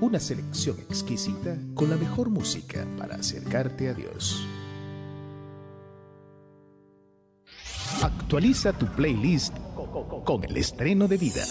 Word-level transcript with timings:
Una 0.00 0.20
selección 0.20 0.78
exquisita 0.80 1.56
con 1.74 1.90
la 1.90 1.96
mejor 1.96 2.30
música 2.30 2.86
para 2.98 3.16
acercarte 3.16 3.88
a 3.88 3.94
Dios. 3.94 4.46
Actualiza 8.02 8.72
tu 8.72 8.86
playlist 8.86 9.56
con 10.24 10.44
el 10.44 10.56
estreno 10.56 11.08
de 11.08 11.16
vida. 11.16 11.44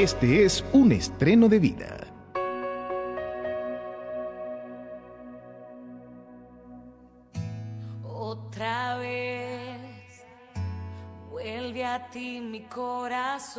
Este 0.00 0.46
es 0.46 0.64
un 0.72 0.92
estreno 0.92 1.46
de 1.46 1.58
vida. 1.58 1.98
Otra 8.02 8.96
vez 8.96 10.24
vuelve 11.28 11.84
a 11.84 12.08
ti 12.08 12.40
mi 12.40 12.62
corazón, 12.62 13.58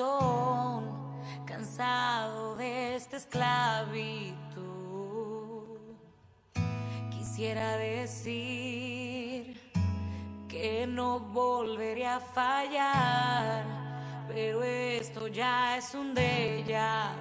cansado 1.45 2.55
de 2.55 2.95
esta 2.95 3.17
esclavitud. 3.17 4.41
Quisiera 7.11 7.77
decir 7.77 9.61
que 10.47 10.87
no 10.87 11.19
volveré 11.19 12.07
a 12.07 12.19
fallar 12.19 13.90
pero 14.33 14.63
esto 14.63 15.27
ya 15.27 15.77
es 15.77 15.93
un 15.93 16.15
déjà. 16.15 17.11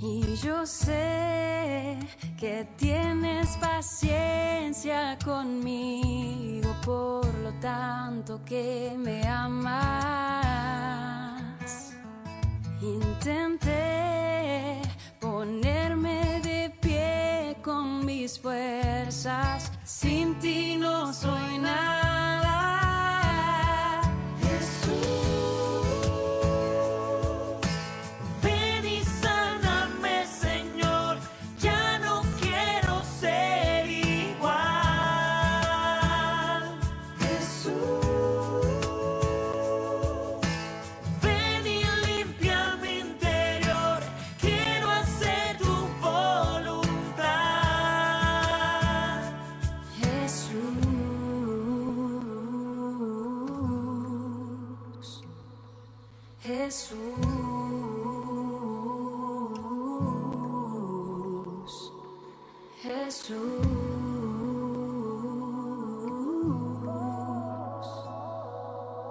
Y 0.00 0.36
yo 0.36 0.64
sé 0.64 1.98
que 2.38 2.68
tienes 2.76 3.56
paciencia 3.56 5.18
conmigo, 5.24 6.72
por 6.84 7.26
lo 7.38 7.52
tanto 7.60 8.40
que 8.44 8.94
me 8.96 9.26
amas. 9.26 10.46
Intenté 12.80 14.80
ponerme 15.20 16.40
de 16.42 16.70
pie 16.80 17.56
con 17.62 18.06
mis 18.06 18.38
fuerzas, 18.38 19.72
sin 19.84 20.38
ti 20.38 20.76
no 20.76 21.12
soy 21.12 21.58
nada. 21.58 22.37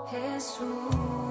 Jesús. 0.10 1.27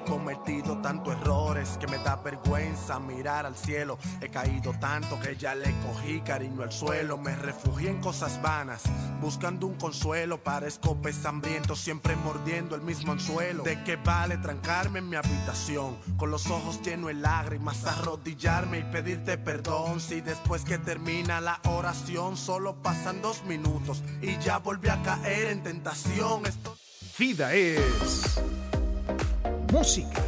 He 0.00 0.08
cometido 0.08 0.78
tantos 0.78 1.14
errores 1.14 1.76
que 1.78 1.86
me 1.86 1.98
da 1.98 2.16
vergüenza 2.16 2.98
mirar 2.98 3.46
al 3.46 3.56
cielo. 3.56 3.98
He 4.20 4.28
caído 4.28 4.72
tanto 4.80 5.18
que 5.20 5.36
ya 5.36 5.54
le 5.54 5.72
cogí 5.80 6.20
cariño 6.20 6.62
al 6.62 6.72
suelo. 6.72 7.18
Me 7.18 7.34
refugié 7.36 7.90
en 7.90 8.00
cosas 8.00 8.40
vanas, 8.42 8.82
buscando 9.20 9.66
un 9.66 9.74
consuelo. 9.74 10.42
Parezco 10.42 11.00
pez 11.00 11.24
hambriento, 11.24 11.76
siempre 11.76 12.16
mordiendo 12.16 12.74
el 12.74 12.82
mismo 12.82 13.12
anzuelo. 13.12 13.62
¿De 13.62 13.82
qué 13.84 13.96
vale 13.96 14.36
trancarme 14.38 15.00
en 15.00 15.08
mi 15.08 15.16
habitación? 15.16 15.96
Con 16.16 16.30
los 16.30 16.46
ojos 16.50 16.80
llenos 16.82 17.08
de 17.08 17.14
lágrimas, 17.14 17.84
arrodillarme 17.84 18.80
y 18.80 18.84
pedirte 18.84 19.38
perdón. 19.38 20.00
Si 20.00 20.20
después 20.20 20.64
que 20.64 20.78
termina 20.78 21.40
la 21.40 21.60
oración 21.64 22.36
solo 22.36 22.82
pasan 22.82 23.22
dos 23.22 23.44
minutos 23.44 24.02
y 24.22 24.38
ya 24.38 24.58
volví 24.58 24.88
a 24.88 25.02
caer 25.02 25.48
en 25.48 25.62
tentación. 25.62 26.46
Estoy 26.46 26.74
Vida 27.18 27.52
es 27.52 28.40
música, 29.72 30.22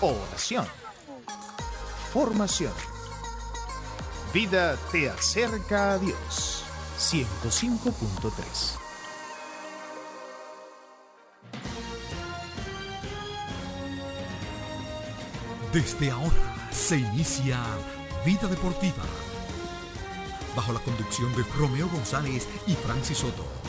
oración, 0.00 0.66
formación. 2.12 2.72
Vida 4.32 4.76
te 4.92 5.10
acerca 5.10 5.92
a 5.92 5.98
Dios. 5.98 6.64
105.3 6.98 8.80
Desde 15.72 16.10
ahora 16.10 16.68
se 16.70 16.98
inicia 16.98 17.58
Vida 18.26 18.48
Deportiva. 18.48 19.04
Bajo 20.54 20.72
la 20.72 20.80
conducción 20.80 21.34
de 21.34 21.42
Romeo 21.56 21.88
González 21.88 22.46
y 22.66 22.74
Francis 22.74 23.18
Soto. 23.18 23.59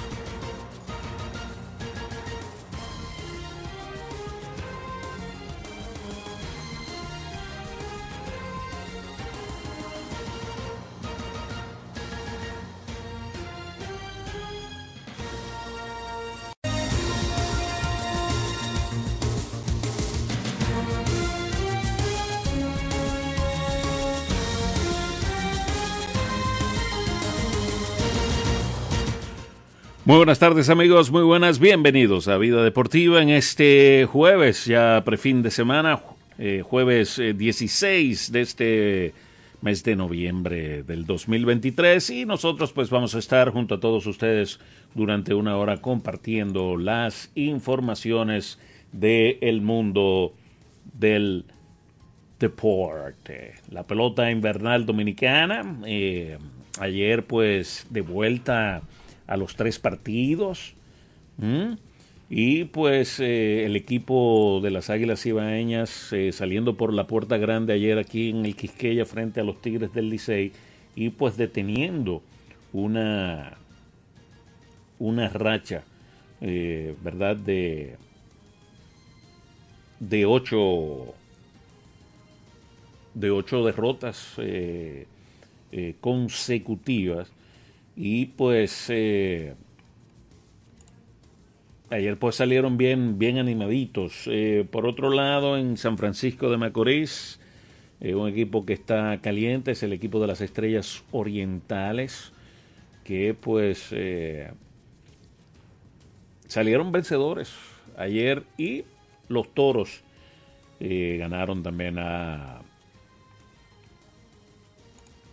Muy 30.12 30.18
buenas 30.18 30.40
tardes 30.40 30.70
amigos, 30.70 31.10
muy 31.10 31.24
buenas, 31.24 31.58
bienvenidos 31.58 32.28
a 32.28 32.38
Vida 32.38 32.66
Deportiva 32.66 33.22
en 33.22 33.30
este 33.30 34.06
jueves, 34.12 34.66
ya 34.66 35.02
prefin 35.06 35.42
de 35.42 35.52
semana, 35.52 36.02
eh, 36.38 36.64
jueves 36.66 37.18
eh, 37.18 37.34
16 37.34 38.30
de 38.34 38.42
este 38.42 39.14
mes 39.62 39.86
de 39.86 39.96
noviembre 39.96 40.84
del 40.84 41.06
2023 41.06 42.10
y 42.10 42.26
nosotros 42.26 42.74
pues 42.74 42.90
vamos 42.90 43.16
a 43.16 43.20
estar 43.20 43.52
junto 43.52 43.76
a 43.76 43.80
todos 43.80 44.06
ustedes 44.06 44.60
durante 44.96 45.34
una 45.34 45.56
hora 45.56 45.78
compartiendo 45.78 46.76
las 46.76 47.32
informaciones 47.36 48.60
del 48.92 49.62
mundo 49.62 50.34
del 50.92 51.46
deporte. 52.38 53.54
La 53.70 53.88
pelota 53.88 54.30
invernal 54.30 54.86
dominicana, 54.86 55.80
eh, 55.86 56.38
ayer 56.82 57.26
pues 57.26 57.88
de 57.90 58.02
vuelta 58.02 58.82
a 59.32 59.38
los 59.38 59.56
tres 59.56 59.80
partidos. 59.80 60.74
Y 62.30 62.66
pues 62.66 63.20
eh, 63.22 63.66
el 63.66 63.78
equipo 63.78 64.60
de 64.62 64.72
las 64.72 64.90
Águilas 64.90 65.26
Ibaeñas 65.26 66.12
eh, 66.12 66.34
saliendo 66.34 66.76
por 66.76 66.94
la 66.94 67.08
puerta 67.08 67.38
grande 67.38 67.74
ayer 67.74 67.98
aquí 67.98 68.30
en 68.30 68.46
el 68.46 68.56
Quisqueya 68.58 69.06
frente 69.06 69.40
a 69.40 69.44
los 69.44 69.62
Tigres 69.62 69.94
del 69.94 70.10
Licey 70.10 70.52
y 70.96 71.10
pues 71.10 71.38
deteniendo 71.38 72.22
una, 72.74 73.58
una 75.00 75.30
racha, 75.30 75.84
eh, 76.42 76.94
¿verdad? 77.02 77.38
De, 77.38 77.96
de 80.00 80.26
ocho 80.26 81.14
de 83.14 83.32
ocho 83.32 83.66
derrotas 83.66 84.34
eh, 84.38 85.06
consecutivas 86.02 87.32
y 87.96 88.28
pues 88.28 88.86
eh, 88.90 89.56
ayer 91.90 92.18
pues 92.18 92.36
salieron 92.36 92.78
bien 92.78 93.20
bien 93.20 93.38
animaditos. 93.38 94.24
Eh, 94.28 94.66
por 94.70 94.86
otro 94.86 95.10
lado 95.10 95.58
en 95.58 95.78
San 95.78 95.98
Francisco 95.98 96.50
de 96.50 96.58
Macorís 96.58 97.40
eh, 98.00 98.16
un 98.16 98.30
equipo 98.30 98.66
que 98.66 98.74
está 98.74 99.20
caliente 99.22 99.72
es 99.72 99.84
el 99.84 99.94
equipo 99.94 100.20
de 100.20 100.28
las 100.28 100.42
Estrellas 100.42 101.04
Orientales 101.12 102.32
que 103.04 103.34
pues 103.34 103.94
salieron 106.48 106.92
vencedores 106.92 107.52
ayer 107.98 108.44
y 108.58 108.86
los 109.28 109.54
Toros 109.54 110.04
ganaron 110.80 111.62
también 111.64 111.98
a 112.00 112.62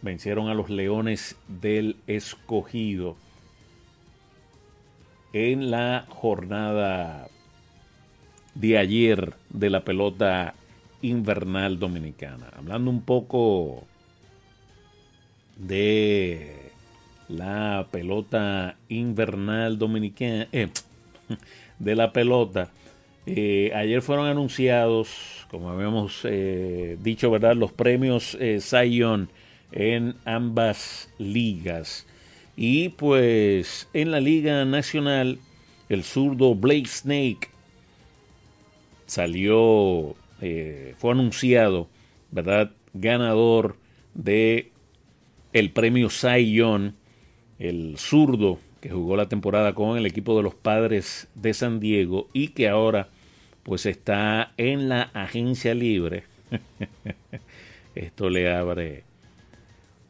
vencieron 0.03 0.49
a 0.49 0.55
los 0.55 0.71
Leones 0.71 1.37
del 1.49 1.97
Escogido 2.07 3.17
en 5.33 5.71
la 5.71 6.07
jornada 6.09 7.29
de 8.55 8.79
ayer 8.79 9.35
de 9.51 9.71
la 9.71 9.85
pelota 9.85 10.55
invernal 11.03 11.79
dominicana. 11.79 12.51
Hablando 12.57 12.91
un 12.91 13.03
poco 13.03 13.85
de 15.57 16.73
la 17.29 17.87
pelota 17.91 18.77
invernal 18.89 19.79
dominicana, 19.79 20.49
eh, 20.53 20.69
de 21.79 21.95
la 21.95 22.13
pelota, 22.13 22.71
eh, 23.27 23.71
ayer 23.75 24.01
fueron 24.01 24.27
anunciados, 24.27 25.47
como 25.51 25.71
habíamos 25.71 26.23
eh, 26.25 26.97
dicho, 27.01 27.31
¿verdad? 27.31 27.55
Los 27.55 27.73
premios 27.73 28.37
Zion 28.61 29.29
en 29.73 30.17
ambas 30.25 31.11
ligas. 31.19 32.07
Y 32.57 32.91
pues 32.91 33.89
en 33.93 34.11
la 34.11 34.21
Liga 34.21 34.65
Nacional, 34.65 35.39
el 35.89 36.05
zurdo 36.05 36.55
Blake 36.55 36.87
Snake 36.87 37.51
salió, 39.07 40.17
eh, 40.41 40.95
fue 40.99 41.13
anunciado, 41.13 41.89
¿verdad? 42.31 42.73
Ganador 42.95 43.77
de 44.15 44.73
el 45.53 45.71
premio 45.71 46.11
Cy 46.11 46.53
Young, 46.53 46.93
el 47.59 47.97
zurdo 47.97 48.59
que 48.81 48.91
jugó 48.91 49.17
la 49.17 49.29
temporada 49.29 49.75
con 49.75 49.97
el 49.97 50.07
equipo 50.07 50.37
de 50.37 50.43
los 50.43 50.55
Padres 50.55 51.29
de 51.35 51.55
San 51.55 51.81
Diego 51.81 52.29
y 52.33 52.49
que 52.49 52.69
ahora 52.69 53.09
pues 53.63 53.87
está 53.87 54.53
en 54.57 54.89
la 54.89 55.03
agencia 55.15 55.75
libre. 55.75 56.25
Esto 57.95 58.31
le 58.31 58.53
abre 58.53 59.08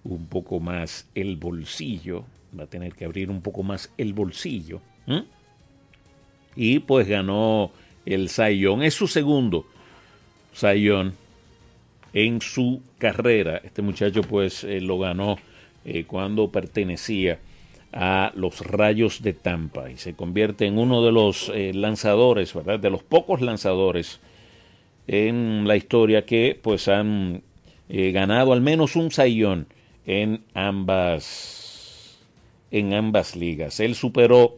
un 0.08 0.26
poco 0.26 0.58
más 0.58 1.06
el 1.14 1.36
bolsillo, 1.36 2.24
va 2.58 2.64
a 2.64 2.66
tener 2.66 2.94
que 2.94 3.04
abrir 3.04 3.30
un 3.30 3.42
poco 3.42 3.62
más 3.62 3.92
el 3.98 4.12
bolsillo. 4.12 4.80
Y 6.56 6.80
pues 6.80 7.06
ganó 7.06 7.70
el 8.04 8.28
Sayón, 8.28 8.82
es 8.82 8.94
su 8.94 9.06
segundo 9.06 9.66
Sayón 10.52 11.14
en 12.12 12.40
su 12.40 12.82
carrera. 12.98 13.60
Este 13.62 13.82
muchacho 13.82 14.22
pues 14.22 14.64
eh, 14.64 14.80
lo 14.80 14.98
ganó 14.98 15.36
eh, 15.84 16.04
cuando 16.04 16.50
pertenecía 16.50 17.38
a 17.92 18.32
los 18.34 18.60
Rayos 18.60 19.22
de 19.22 19.32
Tampa 19.32 19.90
y 19.90 19.96
se 19.96 20.14
convierte 20.14 20.66
en 20.66 20.78
uno 20.78 21.02
de 21.04 21.12
los 21.12 21.50
eh, 21.54 21.72
lanzadores, 21.74 22.52
¿verdad? 22.54 22.78
De 22.80 22.90
los 22.90 23.02
pocos 23.02 23.40
lanzadores 23.40 24.20
en 25.06 25.66
la 25.66 25.76
historia 25.76 26.26
que 26.26 26.58
pues 26.60 26.88
han 26.88 27.42
ganado 27.88 28.52
al 28.52 28.60
menos 28.60 28.96
un 28.96 29.10
sayón 29.10 29.66
en 30.08 30.42
ambas 30.54 32.18
en 32.70 32.94
ambas 32.94 33.36
ligas. 33.36 33.78
Él 33.80 33.94
superó 33.94 34.56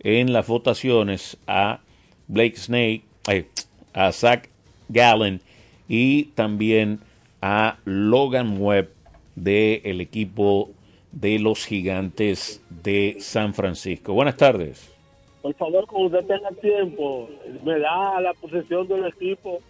en 0.00 0.32
las 0.32 0.46
votaciones 0.46 1.38
a 1.46 1.80
Blake 2.26 2.56
Snake, 2.56 3.02
eh, 3.30 3.46
a 3.94 4.12
Zach 4.12 4.48
Gallen 4.88 5.40
y 5.88 6.24
también 6.34 7.00
a 7.40 7.78
Logan 7.84 8.60
Webb 8.60 8.90
del 9.34 10.00
equipo 10.00 10.70
de 11.12 11.38
los 11.38 11.64
gigantes 11.64 12.62
de 12.68 13.16
San 13.20 13.54
Francisco. 13.54 14.12
Buenas 14.12 14.36
tardes. 14.36 14.92
Por 15.42 15.54
favor, 15.54 15.86
cuando 15.86 16.18
usted 16.18 16.34
tenga 16.34 16.50
tiempo, 16.60 17.28
me 17.64 17.78
da 17.78 18.20
la 18.20 18.34
posición 18.34 18.86
del 18.88 19.06
equipo, 19.06 19.60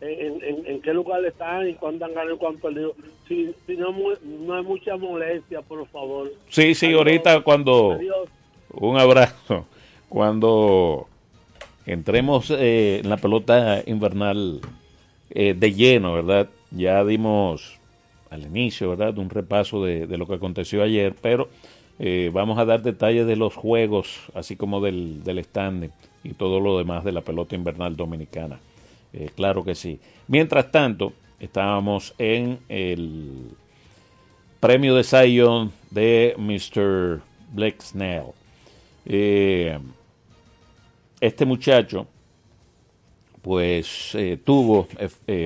en, 0.00 0.42
en- 0.44 0.66
en 0.66 0.80
qué 0.82 0.92
lugar 0.94 1.24
están 1.24 1.68
y 1.68 1.74
cuándo 1.74 2.04
han 2.04 2.14
ganado 2.14 2.34
y 2.34 2.38
cuándo 2.38 2.56
han 2.68 2.74
perdido. 2.74 2.94
Si, 3.26 3.54
si 3.66 3.76
no, 3.76 3.92
no 4.24 4.54
hay 4.54 4.62
mucha 4.64 4.96
molestia, 4.96 5.62
por 5.62 5.86
favor. 5.88 6.32
Sí, 6.48 6.74
sí, 6.74 6.86
Adiós. 6.86 6.98
ahorita 6.98 7.40
cuando... 7.42 7.92
Adiós. 7.92 8.28
Un 8.72 8.98
abrazo. 8.98 9.66
Cuando 10.08 11.06
entremos 11.86 12.50
eh, 12.50 13.00
en 13.02 13.08
la 13.08 13.16
pelota 13.16 13.82
invernal 13.86 14.60
eh, 15.30 15.54
de 15.58 15.72
lleno, 15.74 16.12
¿verdad? 16.14 16.48
Ya 16.70 17.04
dimos 17.04 17.78
al 18.30 18.42
inicio, 18.42 18.90
¿verdad? 18.90 19.16
Un 19.18 19.30
repaso 19.30 19.82
de, 19.84 20.06
de 20.06 20.18
lo 20.18 20.26
que 20.26 20.34
aconteció 20.34 20.82
ayer, 20.82 21.14
pero 21.20 21.48
eh, 21.98 22.30
vamos 22.32 22.58
a 22.58 22.64
dar 22.66 22.82
detalles 22.82 23.26
de 23.26 23.36
los 23.36 23.54
juegos, 23.54 24.20
así 24.34 24.54
como 24.54 24.80
del, 24.80 25.24
del 25.24 25.38
stand 25.38 25.90
y 26.22 26.34
todo 26.34 26.60
lo 26.60 26.76
demás 26.78 27.04
de 27.04 27.12
la 27.12 27.22
pelota 27.22 27.54
invernal 27.54 27.96
dominicana. 27.96 28.60
Eh, 29.12 29.30
claro 29.34 29.64
que 29.64 29.74
sí. 29.74 30.00
Mientras 30.26 30.70
tanto, 30.70 31.12
estábamos 31.40 32.14
en 32.18 32.58
el 32.68 33.50
premio 34.60 34.94
de 34.94 35.04
Zion 35.04 35.72
de 35.90 36.34
Mr. 36.36 37.20
Blake 37.52 37.80
Snell. 37.80 38.26
Eh, 39.06 39.78
este 41.20 41.44
muchacho, 41.46 42.06
pues 43.42 44.14
eh, 44.14 44.36
tuvo 44.42 44.88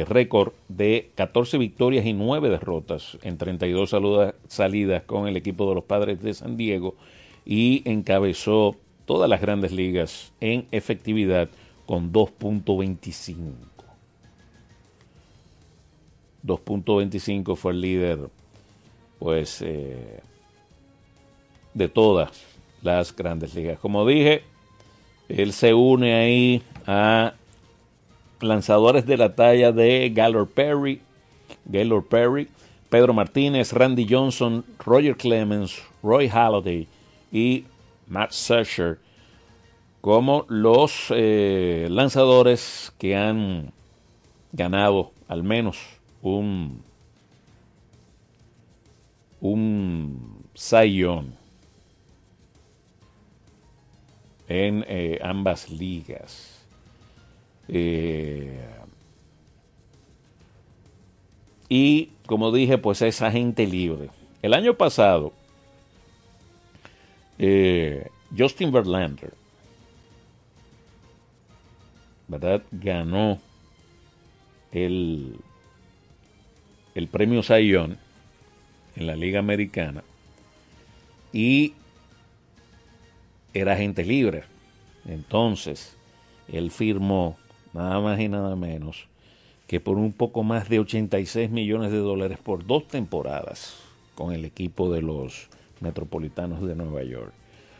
récord 0.09 0.52
de 0.69 1.11
14 1.14 1.59
victorias 1.59 2.04
y 2.07 2.12
9 2.12 2.49
derrotas 2.49 3.16
en 3.23 3.38
32 3.38 3.90
saluda- 3.90 4.35
salidas 4.49 5.02
con 5.04 5.28
el 5.28 5.37
equipo 5.37 5.69
de 5.69 5.75
los 5.76 5.85
Padres 5.85 6.21
de 6.23 6.35
San 6.35 6.57
Diego 6.57 6.97
y 7.45 7.83
encabezó 7.88 8.76
todas 9.04 9.28
las 9.28 9.40
grandes 9.40 9.73
ligas 9.73 10.33
en 10.40 10.66
efectividad 10.73 11.49
con 11.86 12.12
2.25. 12.12 13.36
2.25 16.44 17.56
fue 17.56 17.72
el 17.72 17.80
líder, 17.80 18.18
pues, 19.18 19.62
eh, 19.62 20.20
de 21.74 21.88
todas 21.88 22.30
las 22.82 23.14
grandes 23.14 23.54
ligas. 23.54 23.78
Como 23.78 24.06
dije, 24.06 24.42
él 25.28 25.52
se 25.52 25.72
une 25.72 26.14
ahí 26.14 26.62
a 26.86 27.34
lanzadores 28.40 29.06
de 29.06 29.16
la 29.16 29.34
talla 29.34 29.72
de 29.72 30.10
Gaylord 30.12 30.48
Perry, 30.48 31.00
Gaylord 31.64 32.04
Perry, 32.06 32.48
Pedro 32.90 33.14
Martínez, 33.14 33.72
Randy 33.72 34.06
Johnson, 34.08 34.64
Roger 34.84 35.16
Clemens, 35.16 35.80
Roy 36.02 36.28
Halladay 36.28 36.88
y 37.30 37.64
Matt 38.08 38.32
Scherzer 38.32 38.98
como 40.02 40.44
los 40.49 41.06
eh, 41.11 41.87
lanzadores 41.88 42.92
que 42.99 43.16
han 43.16 43.73
ganado 44.52 45.12
al 45.28 45.42
menos 45.42 45.78
un 46.21 46.82
un 49.40 50.42
en 54.49 54.85
eh, 54.87 55.18
ambas 55.23 55.71
ligas. 55.71 56.66
Eh, 57.68 58.61
y 61.68 62.11
como 62.26 62.52
dije, 62.52 62.76
pues 62.76 63.00
es 63.02 63.23
agente 63.23 63.66
libre. 63.66 64.11
El 64.42 64.52
año 64.52 64.75
pasado, 64.75 65.32
eh, 67.38 68.09
Justin 68.37 68.73
Verlander, 68.73 69.32
¿verdad? 72.29 72.62
Ganó 72.71 73.38
el, 74.73 75.37
el 76.95 77.09
premio 77.09 77.43
Young 77.43 77.97
en 78.97 79.07
la 79.07 79.17
Liga 79.17 79.38
Americana 79.38 80.02
y 81.33 81.75
era 83.55 83.73
agente 83.73 84.05
libre. 84.05 84.45
Entonces, 85.07 85.97
él 86.49 86.71
firmó 86.71 87.37
nada 87.73 88.00
más 88.00 88.21
y 88.21 88.29
nada 88.29 88.57
menos 88.57 89.09
que 89.67 89.81
por 89.81 89.97
un 89.97 90.12
poco 90.12 90.43
más 90.43 90.69
de 90.69 90.81
86 90.81 91.50
millones 91.50 91.91
de 91.93 91.99
dólares 91.99 92.38
por 92.43 92.67
dos 92.67 92.87
temporadas 92.88 93.79
con 94.14 94.33
el 94.33 94.45
equipo 94.45 94.93
de 94.93 95.00
los 95.00 95.49
Metropolitanos 95.81 96.62
de 96.62 96.76
Nueva 96.76 97.02
York. 97.02 97.33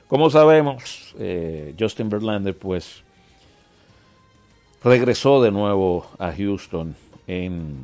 Como 0.09 0.31
sabemos, 0.31 1.15
eh, 1.19 1.75
Justin 1.79 2.09
Verlander 2.09 2.57
pues 2.57 3.03
regresó 4.85 5.43
de 5.43 5.51
nuevo 5.51 6.07
a 6.19 6.33
Houston 6.33 6.95
en, 7.27 7.77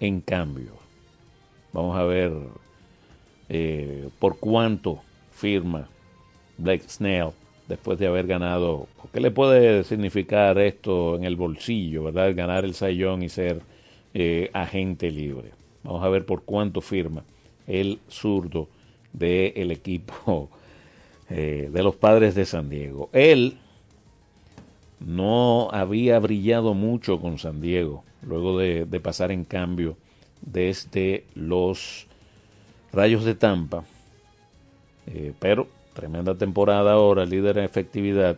en 0.00 0.20
cambio. 0.20 0.72
Vamos 1.72 1.96
a 1.96 2.04
ver 2.04 2.32
eh, 3.48 4.08
por 4.18 4.38
cuánto 4.38 5.00
firma 5.32 5.88
Blake 6.56 6.88
Snell 6.88 7.30
después 7.68 7.98
de 7.98 8.06
haber 8.06 8.26
ganado. 8.26 8.86
¿Qué 9.12 9.20
le 9.20 9.30
puede 9.30 9.84
significar 9.84 10.58
esto 10.58 11.16
en 11.16 11.24
el 11.24 11.36
bolsillo, 11.36 12.04
verdad? 12.04 12.34
Ganar 12.34 12.64
el 12.64 12.74
sayón 12.74 13.22
y 13.22 13.28
ser 13.28 13.60
eh, 14.14 14.50
agente 14.52 15.10
libre. 15.10 15.50
Vamos 15.82 16.04
a 16.04 16.08
ver 16.08 16.24
por 16.24 16.44
cuánto 16.44 16.80
firma 16.80 17.24
el 17.66 17.98
zurdo 18.08 18.68
del 19.12 19.70
equipo 19.70 20.48
eh, 21.30 21.68
de 21.72 21.82
los 21.82 21.96
padres 21.96 22.34
de 22.34 22.44
San 22.46 22.70
Diego. 22.70 23.10
Él 23.12 23.58
no 25.06 25.68
había 25.72 26.18
brillado 26.18 26.74
mucho 26.74 27.20
con 27.20 27.38
San 27.38 27.60
Diego 27.60 28.04
luego 28.26 28.58
de, 28.58 28.86
pasar 29.00 29.32
en 29.32 29.44
cambio 29.44 29.96
desde 30.40 31.24
los 31.34 32.06
Rayos 32.92 33.24
de 33.24 33.34
Tampa. 33.34 33.84
Eh, 35.06 35.32
pero 35.38 35.68
tremenda 35.92 36.34
temporada 36.34 36.92
ahora, 36.92 37.26
líder 37.26 37.58
en 37.58 37.64
efectividad. 37.64 38.36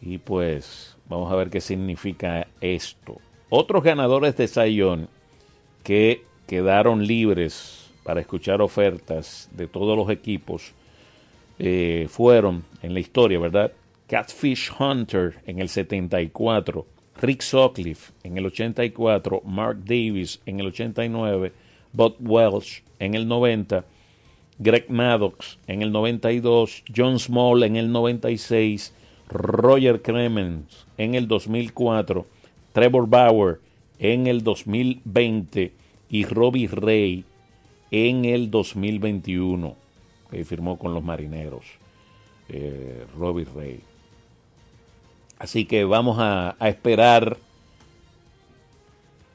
Y 0.00 0.18
pues 0.18 0.96
vamos 1.08 1.32
a 1.32 1.36
ver 1.36 1.50
qué 1.50 1.60
significa 1.60 2.48
esto. 2.60 3.18
Otros 3.48 3.84
ganadores 3.84 4.36
de 4.36 4.48
Sayón 4.48 5.08
que 5.84 6.24
quedaron 6.46 7.06
libres 7.06 7.90
para 8.02 8.20
escuchar 8.20 8.60
ofertas 8.60 9.48
de 9.52 9.68
todos 9.68 9.96
los 9.96 10.10
equipos 10.10 10.72
eh, 11.58 12.06
fueron 12.10 12.64
en 12.82 12.94
la 12.94 13.00
historia, 13.00 13.38
¿verdad? 13.38 13.72
Catfish 14.12 14.70
Hunter 14.78 15.36
en 15.46 15.58
el 15.58 15.70
74, 15.70 16.86
Rick 17.22 17.40
Sutcliffe 17.40 18.12
en 18.22 18.36
el 18.36 18.44
84, 18.44 19.40
Mark 19.42 19.78
Davis 19.86 20.38
en 20.44 20.60
el 20.60 20.66
89, 20.66 21.50
Bob 21.94 22.16
Welch 22.20 22.82
en 22.98 23.14
el 23.14 23.26
90, 23.26 23.86
Greg 24.58 24.90
Maddox 24.90 25.56
en 25.66 25.80
el 25.80 25.92
92, 25.92 26.84
John 26.94 27.18
Small 27.18 27.62
en 27.62 27.76
el 27.76 27.90
96, 27.90 28.92
Roger 29.30 30.02
Clemens 30.02 30.86
en 30.98 31.14
el 31.14 31.26
2004, 31.26 32.26
Trevor 32.74 33.08
Bauer 33.08 33.60
en 33.98 34.26
el 34.26 34.44
2020 34.44 35.72
y 36.10 36.24
Robbie 36.26 36.68
Ray 36.68 37.24
en 37.90 38.26
el 38.26 38.50
2021, 38.50 39.74
que 40.30 40.44
firmó 40.44 40.78
con 40.78 40.92
los 40.92 41.02
marineros. 41.02 41.64
Eh, 42.50 43.06
Robbie 43.16 43.46
Ray. 43.56 43.80
Así 45.42 45.64
que 45.64 45.82
vamos 45.82 46.18
a, 46.20 46.54
esperar, 46.60 47.36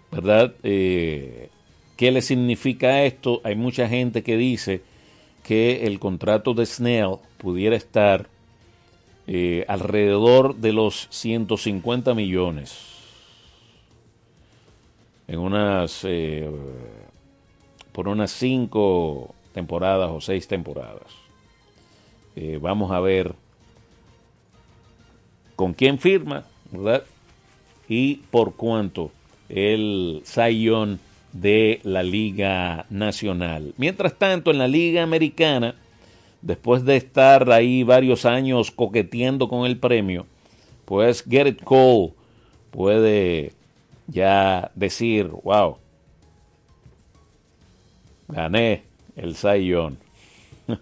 ¿verdad? 0.10 0.54
Eh, 0.64 1.50
¿Qué 1.98 2.12
le 2.12 2.22
significa 2.22 3.04
esto? 3.04 3.42
Hay 3.44 3.58
mucha 3.58 3.90
gente 3.90 4.24
que 4.24 4.38
dice 4.38 4.82
que 5.44 5.86
el 5.86 6.00
contrato 6.00 6.54
de 6.54 6.66
Snell 6.66 7.18
pudiera 7.38 7.76
estar 7.76 8.30
eh, 9.28 9.66
alrededor 9.68 10.56
de 10.56 10.72
los 10.72 11.10
150 11.10 12.14
millones 12.14 12.78
en 15.28 15.40
unas 15.40 16.06
eh, 16.06 16.50
por 17.92 18.08
unas 18.08 18.32
cinco 18.32 19.36
temporadas 19.52 20.10
o 20.10 20.22
seis 20.22 20.48
temporadas. 20.48 21.12
Vamos 22.62 22.92
a 22.92 23.02
ver 23.02 23.36
con 25.58 25.74
quién 25.74 26.00
firma, 26.00 26.46
¿verdad? 26.72 27.04
Y 27.90 28.18
por 28.32 28.56
cuánto 28.56 29.12
el 29.50 30.22
Zion 30.24 31.00
de 31.34 31.82
la 31.84 32.04
Liga 32.04 32.86
Nacional. 32.90 33.74
Mientras 33.78 34.14
tanto, 34.18 34.52
en 34.52 34.60
la 34.60 34.68
Liga 34.68 35.04
Americana, 35.04 35.76
después 36.42 36.86
de 36.86 36.96
estar 36.96 37.52
ahí 37.52 37.84
varios 37.84 38.26
años 38.26 38.72
coqueteando 38.72 39.50
con 39.50 39.66
el 39.66 39.78
premio, 39.78 40.28
pues 40.86 41.28
Garrett 41.28 41.64
Cole 41.64 42.14
puede 42.70 43.52
ya 44.06 44.72
decir, 44.76 45.28
wow, 45.44 45.78
gané 48.28 48.84
el 49.16 49.36
Zion. 49.36 49.98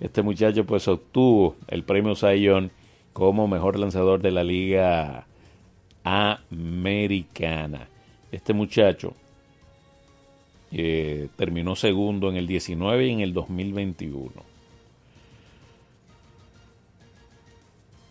Este 0.00 0.20
muchacho 0.20 0.66
pues 0.66 0.88
obtuvo 0.88 1.54
el 1.68 1.84
premio 1.84 2.16
Zion 2.16 2.72
como 3.12 3.48
mejor 3.48 3.78
lanzador 3.78 4.20
de 4.20 4.30
la 4.30 4.44
liga 4.44 5.26
americana. 6.04 7.88
Este 8.30 8.52
muchacho 8.52 9.14
eh, 10.70 11.28
terminó 11.36 11.76
segundo 11.76 12.30
en 12.30 12.36
el 12.36 12.46
19 12.46 13.06
y 13.06 13.10
en 13.10 13.20
el 13.20 13.32
2021. 13.34 14.30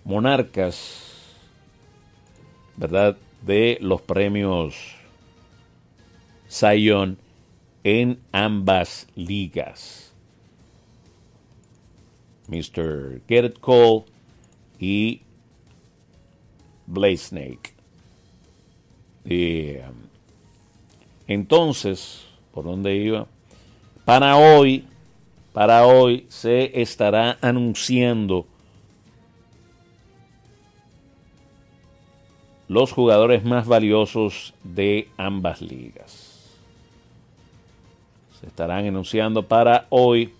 monarcas, 0.07 1.03
¿verdad? 2.77 3.17
De 3.41 3.77
los 3.81 4.01
premios 4.01 4.95
Zion 6.49 7.17
en 7.83 8.17
ambas 8.31 9.07
ligas. 9.15 10.13
Mr. 12.47 13.21
Garrett 13.27 13.59
Cole 13.59 14.05
y 14.79 15.23
Blaze 16.85 17.17
Snake. 17.17 17.73
Eh, 19.25 19.83
entonces, 21.27 22.25
¿por 22.53 22.63
dónde 22.63 22.95
iba? 22.95 23.27
Para 24.05 24.37
hoy, 24.37 24.85
para 25.51 25.85
hoy 25.85 26.25
se 26.29 26.81
estará 26.81 27.37
anunciando 27.41 28.47
los 32.67 32.91
jugadores 32.91 33.43
más 33.43 33.67
valiosos 33.67 34.53
de 34.63 35.09
ambas 35.17 35.61
ligas. 35.61 36.57
Se 38.39 38.47
estarán 38.47 38.85
anunciando 38.85 39.47
para 39.47 39.87
hoy 39.89 40.33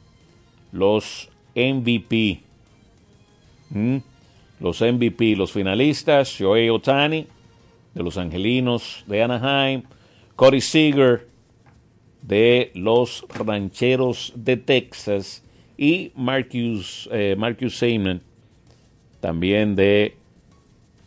los 0.71 1.29
MVP. 1.55 2.41
¿Mm? 3.69 3.97
Los 4.59 4.81
MVP, 4.81 5.35
los 5.35 5.51
finalistas, 5.51 6.29
Shohei 6.29 6.69
Otani 6.69 7.27
de 7.93 8.03
los 8.03 8.17
Angelinos 8.17 9.03
de 9.07 9.23
Anaheim, 9.23 9.83
Cody 10.35 10.61
Seager 10.61 11.27
de 12.21 12.71
los 12.75 13.25
Rancheros 13.29 14.33
de 14.35 14.57
Texas 14.57 15.43
y 15.77 16.11
Marcus, 16.15 17.09
eh, 17.11 17.35
Marcus 17.37 17.77
Seaman 17.77 18.21
también 19.19 19.75
de 19.75 20.15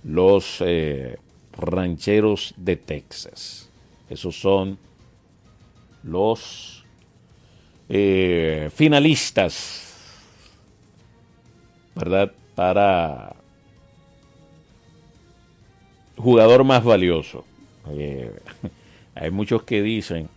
los 0.04 0.58
eh, 0.60 1.18
Rancheros 1.56 2.54
de 2.56 2.76
Texas. 2.76 3.68
Esos 4.08 4.38
son 4.40 4.78
los 6.02 6.84
eh, 7.88 8.70
finalistas, 8.74 9.86
¿verdad? 11.94 12.32
Para 12.54 13.36
jugador 16.16 16.64
más 16.64 16.84
valioso. 16.84 17.44
Eh, 17.90 18.32
hay 19.14 19.30
muchos 19.30 19.62
que 19.62 19.82
dicen 19.82 20.28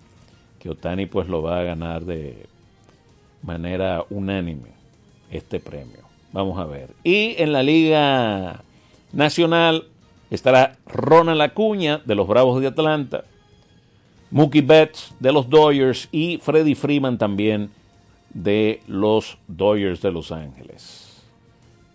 que 0.60 0.70
Otani 0.70 1.06
pues 1.06 1.28
lo 1.28 1.42
va 1.42 1.60
a 1.60 1.64
ganar 1.64 2.06
de 2.06 2.46
manera 3.42 4.06
unánime 4.10 4.70
este 5.32 5.60
premio. 5.60 6.00
Vamos 6.32 6.60
a 6.60 6.66
ver. 6.66 6.90
Y 7.04 7.36
en 7.38 7.54
la 7.54 7.62
Liga 7.62 8.64
Nacional 9.14 9.88
estará 10.32 10.78
Ronald 10.88 11.42
Acuña 11.42 12.02
de 12.04 12.16
los 12.16 12.28
Bravos 12.28 12.60
de 12.60 12.68
Atlanta, 12.68 13.24
Mookie 14.32 14.62
Betts 14.62 15.14
de 15.20 15.32
los 15.32 15.48
Dodgers 15.48 16.10
y 16.12 16.40
Freddie 16.40 16.76
Freeman 16.76 17.20
también 17.20 17.70
de 18.34 18.82
los 18.88 19.38
Dodgers 19.48 20.02
de 20.02 20.12
Los 20.12 20.32
Ángeles. 20.32 21.24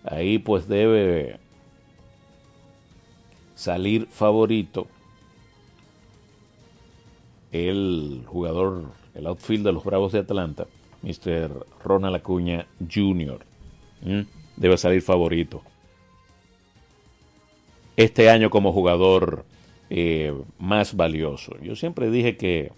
Ahí 0.05 0.39
pues 0.39 0.69
debe 0.69 1.41
salir 3.57 4.07
favorito 4.07 4.87
el 7.51 8.23
jugador, 8.27 8.93
el 9.15 9.27
outfield 9.27 9.67
de 9.67 9.73
los 9.73 9.83
Bravos 9.83 10.13
de 10.13 10.21
Atlanta, 10.21 10.69
Mr. 11.03 11.67
Ronald 11.83 12.15
Acuña 12.15 12.67
Jr. 12.89 13.41
Debe 14.57 14.77
salir 14.79 15.03
favorito. 15.03 15.63
Este 17.99 18.31
año 18.31 18.49
como 18.49 18.73
jugador 18.73 19.45
eh, 19.91 20.33
más 20.61 20.95
valioso. 20.95 21.57
Yo 21.61 21.75
siempre 21.75 22.13
dije 22.13 22.37
que 22.37 22.71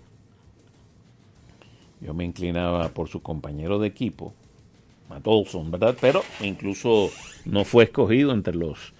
yo 2.01 2.15
me 2.15 2.25
inclinaba 2.25 2.89
por 2.89 3.11
su 3.11 3.21
compañero 3.21 3.79
de 3.79 3.87
equipo, 3.87 4.33
Matt 5.11 5.27
Olson, 5.27 5.71
¿verdad? 5.71 5.95
Pero 6.01 6.23
incluso 6.41 7.11
no 7.45 7.67
fue 7.67 7.85
escogido 7.85 8.33
entre 8.33 8.55
los 8.55 8.95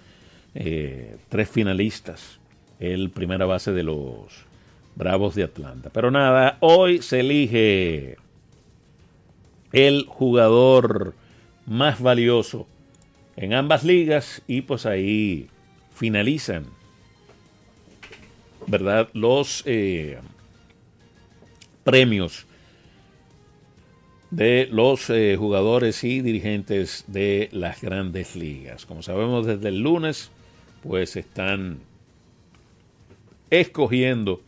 eh, 0.53 1.17
tres 1.29 1.49
finalistas, 1.49 2.39
el 2.79 3.09
primera 3.09 3.47
base 3.47 3.71
de 3.71 3.81
los 3.81 4.45
Bravos 4.93 5.33
de 5.33 5.41
Atlanta. 5.41 5.89
Pero 5.91 6.11
nada, 6.11 6.59
hoy 6.59 7.01
se 7.01 7.21
elige 7.21 8.17
el 9.71 10.05
jugador 10.05 11.15
más 11.65 11.99
valioso 11.99 12.67
en 13.37 13.55
ambas 13.55 13.83
ligas 13.83 14.43
y 14.45 14.61
pues 14.61 14.85
ahí 14.85 15.49
finalizan, 16.01 16.65
¿verdad? 18.65 19.09
Los 19.13 19.61
eh, 19.67 20.17
premios 21.83 22.47
de 24.31 24.67
los 24.71 25.11
eh, 25.11 25.35
jugadores 25.37 26.03
y 26.03 26.21
dirigentes 26.21 27.03
de 27.05 27.49
las 27.51 27.81
grandes 27.81 28.35
ligas. 28.35 28.87
Como 28.87 29.03
sabemos 29.03 29.45
desde 29.45 29.67
el 29.67 29.81
lunes, 29.81 30.31
pues 30.81 31.15
están 31.15 31.81
escogiendo 33.51 34.41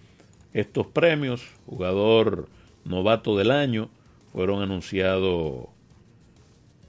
estos 0.54 0.88
premios. 0.88 1.46
Jugador 1.68 2.50
novato 2.84 3.38
del 3.38 3.52
año 3.52 3.92
fueron 4.32 4.64
anunciados 4.64 5.68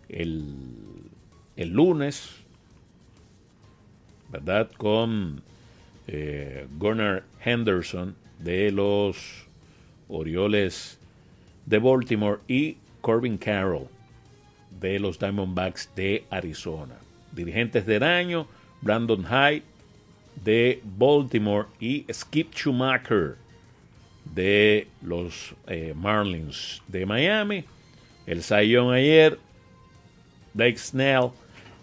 el, 0.08 0.56
el 1.56 1.68
lunes, 1.68 2.43
Con 4.76 5.42
eh, 6.06 6.66
Gunnar 6.78 7.24
Henderson 7.44 8.14
de 8.38 8.70
los 8.70 9.46
Orioles 10.08 10.98
de 11.66 11.78
Baltimore 11.78 12.40
y 12.46 12.76
Corbin 13.00 13.38
Carroll 13.38 13.88
de 14.80 14.98
los 14.98 15.18
Diamondbacks 15.18 15.90
de 15.94 16.24
Arizona. 16.30 16.96
Dirigentes 17.32 17.86
del 17.86 18.02
año, 18.02 18.46
Brandon 18.80 19.24
Hyde 19.24 19.62
de 20.42 20.80
Baltimore 20.84 21.68
y 21.80 22.04
Skip 22.12 22.54
Schumacher 22.54 23.36
de 24.24 24.88
los 25.02 25.54
eh, 25.66 25.94
Marlins 25.96 26.82
de 26.88 27.06
Miami. 27.06 27.64
El 28.26 28.42
Sayón 28.42 28.92
ayer, 28.92 29.38
Blake 30.54 30.78
Snell 30.78 31.30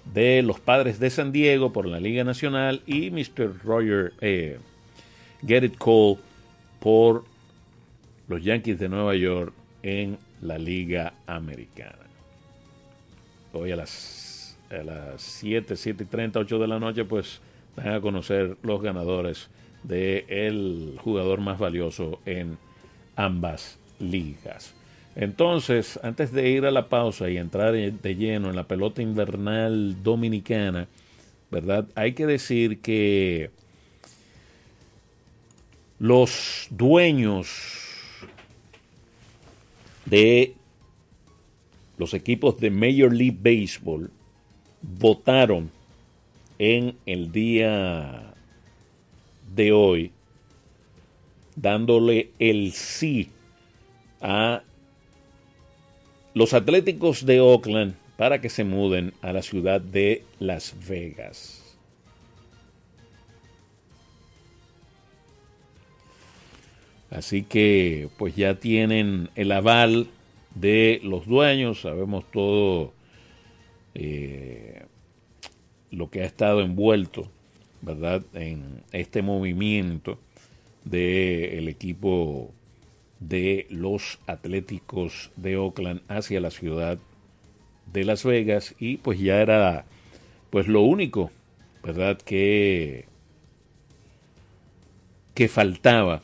de 0.05 0.41
los 0.41 0.59
Padres 0.59 0.99
de 0.99 1.09
San 1.09 1.31
Diego 1.31 1.71
por 1.71 1.85
la 1.85 1.99
Liga 1.99 2.23
Nacional 2.23 2.81
y 2.85 3.11
Mr. 3.11 3.63
Roger 3.63 4.13
eh, 4.21 4.59
Get 5.45 5.77
Cole 5.77 6.17
por 6.79 7.23
los 8.27 8.43
Yankees 8.43 8.79
de 8.79 8.89
Nueva 8.89 9.15
York 9.15 9.53
en 9.83 10.17
la 10.41 10.57
Liga 10.57 11.13
Americana. 11.27 11.97
Hoy 13.53 13.71
a 13.71 13.75
las, 13.75 14.57
a 14.69 14.83
las 14.83 15.21
7, 15.21 15.75
7 15.75 16.03
y 16.03 16.05
30, 16.07 16.39
8 16.39 16.59
de 16.59 16.67
la 16.67 16.79
noche, 16.79 17.05
pues 17.05 17.41
van 17.75 17.89
a 17.89 18.01
conocer 18.01 18.57
los 18.63 18.81
ganadores 18.81 19.49
del 19.83 20.25
el 20.27 20.97
jugador 20.99 21.39
más 21.41 21.59
valioso 21.59 22.19
en 22.25 22.57
ambas 23.15 23.77
ligas. 23.99 24.73
Entonces, 25.15 25.99
antes 26.03 26.31
de 26.31 26.49
ir 26.49 26.65
a 26.65 26.71
la 26.71 26.87
pausa 26.87 27.29
y 27.29 27.37
entrar 27.37 27.73
de 27.73 28.15
lleno 28.15 28.49
en 28.49 28.55
la 28.55 28.67
pelota 28.67 29.01
invernal 29.01 30.01
dominicana, 30.01 30.87
¿verdad? 31.49 31.87
Hay 31.95 32.13
que 32.13 32.25
decir 32.25 32.79
que 32.79 33.51
los 35.99 36.67
dueños 36.69 37.49
de 40.05 40.55
los 41.97 42.13
equipos 42.13 42.59
de 42.59 42.71
Major 42.71 43.13
League 43.13 43.37
Baseball 43.39 44.09
votaron 44.81 45.69
en 46.57 46.95
el 47.05 47.31
día 47.31 48.33
de 49.53 49.71
hoy 49.71 50.11
dándole 51.55 52.31
el 52.39 52.71
sí 52.71 53.29
a 54.21 54.63
los 56.33 56.53
Atléticos 56.53 57.25
de 57.25 57.41
Oakland 57.41 57.95
para 58.17 58.39
que 58.39 58.49
se 58.49 58.63
muden 58.63 59.13
a 59.21 59.33
la 59.33 59.41
ciudad 59.41 59.81
de 59.81 60.23
Las 60.39 60.75
Vegas. 60.87 61.77
Así 67.09 67.43
que 67.43 68.07
pues 68.17 68.35
ya 68.35 68.55
tienen 68.55 69.29
el 69.35 69.51
aval 69.51 70.07
de 70.55 71.01
los 71.03 71.25
dueños, 71.27 71.81
sabemos 71.81 72.23
todo 72.31 72.93
eh, 73.95 74.85
lo 75.89 76.09
que 76.09 76.21
ha 76.21 76.25
estado 76.25 76.61
envuelto, 76.61 77.29
¿verdad? 77.81 78.23
En 78.33 78.83
este 78.93 79.21
movimiento 79.21 80.19
del 80.85 81.67
equipo 81.67 82.53
de 83.21 83.67
los 83.69 84.19
Atléticos 84.27 85.31
de 85.37 85.55
Oakland 85.55 86.01
hacia 86.09 86.41
la 86.41 86.51
ciudad 86.51 86.97
de 87.93 88.03
Las 88.03 88.25
Vegas 88.25 88.75
y 88.79 88.97
pues 88.97 89.19
ya 89.19 89.41
era 89.41 89.85
pues 90.49 90.67
lo 90.67 90.81
único, 90.81 91.31
¿verdad? 91.83 92.17
Que 92.17 93.05
que 95.33 95.47
faltaba 95.47 96.21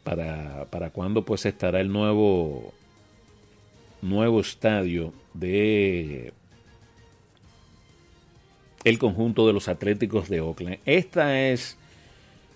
para, 0.04 0.66
para 0.66 0.92
cuándo 0.92 1.26
pues 1.26 1.48
estará 1.48 1.82
el 1.82 1.92
nuevo 1.92 2.76
nuevo 4.04 4.40
estadio 4.40 5.14
de 5.34 6.32
el 8.84 9.00
conjunto 9.00 9.48
de 9.48 9.54
los 9.54 9.68
Atléticos 9.68 10.30
de 10.30 10.42
Oakland. 10.42 10.78
Esta 10.86 11.42
es 11.42 11.76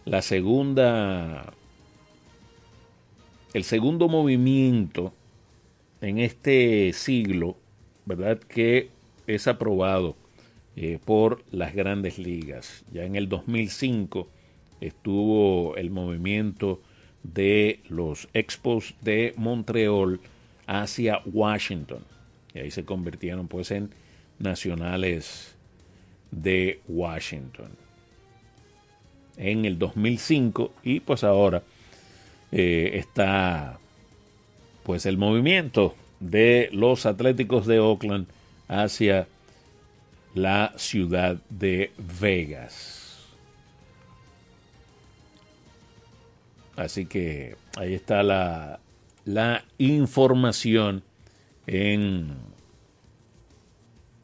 la 0.06 0.22
segunda 0.22 1.54
el 3.54 3.64
segundo 3.64 4.08
movimiento 4.08 5.14
en 6.00 6.20
este 6.20 6.94
siglo, 6.94 7.58
¿verdad? 8.06 8.40
Que 8.40 8.90
es 9.28 9.48
aprobado 9.48 10.16
eh, 10.76 11.00
por 11.04 11.44
las 11.52 11.74
grandes 11.76 12.18
ligas. 12.18 12.84
Ya 12.92 13.04
en 13.04 13.16
el 13.16 13.28
2005 13.28 14.28
estuvo 14.80 15.76
el 15.76 15.90
movimiento 15.90 16.82
de 17.24 17.82
los 17.90 18.30
Expos 18.34 18.96
de 19.02 19.34
Montreal 19.36 20.20
hacia 20.66 21.22
Washington. 21.26 22.04
Y 22.54 22.60
ahí 22.60 22.72
se 22.72 22.86
convirtieron 22.86 23.48
pues 23.48 23.72
en 23.72 23.92
nacionales 24.40 25.56
de 26.32 26.80
Washington. 26.88 27.70
En 29.38 29.66
el 29.66 29.78
2005 29.78 30.74
y 30.84 31.02
pues 31.02 31.24
ahora 31.24 31.64
eh, 32.52 32.92
está 32.96 33.80
pues 34.84 35.06
el 35.06 35.18
movimiento 35.18 35.96
de 36.20 36.70
los 36.72 37.06
Atléticos 37.06 37.66
de 37.68 37.80
Oakland 37.80 38.28
hacia 38.68 39.28
la 40.34 40.74
ciudad 40.78 41.38
de 41.50 41.92
Vegas. 42.20 43.28
Así 46.76 47.06
que 47.06 47.58
ahí 47.78 47.94
está 47.94 48.24
la, 48.24 48.80
la 49.26 49.64
información 49.78 51.04
en, 51.68 52.36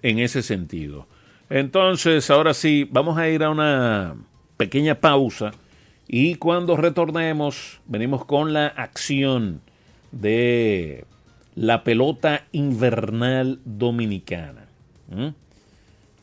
en 0.01 0.19
ese 0.19 0.41
sentido. 0.41 1.07
Entonces, 1.49 2.29
ahora 2.29 2.53
sí, 2.53 2.87
vamos 2.89 3.17
a 3.17 3.29
ir 3.29 3.43
a 3.43 3.49
una 3.49 4.15
pequeña 4.57 4.95
pausa 4.95 5.51
y 6.07 6.35
cuando 6.35 6.77
retornemos, 6.77 7.81
venimos 7.85 8.25
con 8.25 8.53
la 8.53 8.67
acción 8.67 9.61
de 10.11 11.05
la 11.55 11.83
pelota 11.83 12.45
invernal 12.51 13.59
dominicana. 13.65 14.67
¿Mm? 15.09 15.29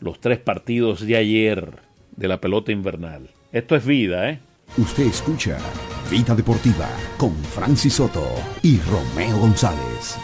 Los 0.00 0.20
tres 0.20 0.38
partidos 0.38 1.06
de 1.06 1.16
ayer 1.16 1.80
de 2.16 2.28
la 2.28 2.40
pelota 2.40 2.72
invernal. 2.72 3.30
Esto 3.52 3.76
es 3.76 3.84
vida, 3.84 4.30
¿eh? 4.30 4.40
Usted 4.78 5.04
escucha 5.04 5.58
Vida 6.10 6.34
Deportiva 6.34 6.88
con 7.16 7.34
Francis 7.44 7.94
Soto 7.94 8.26
y 8.62 8.78
Romeo 8.80 9.38
González. 9.38 10.18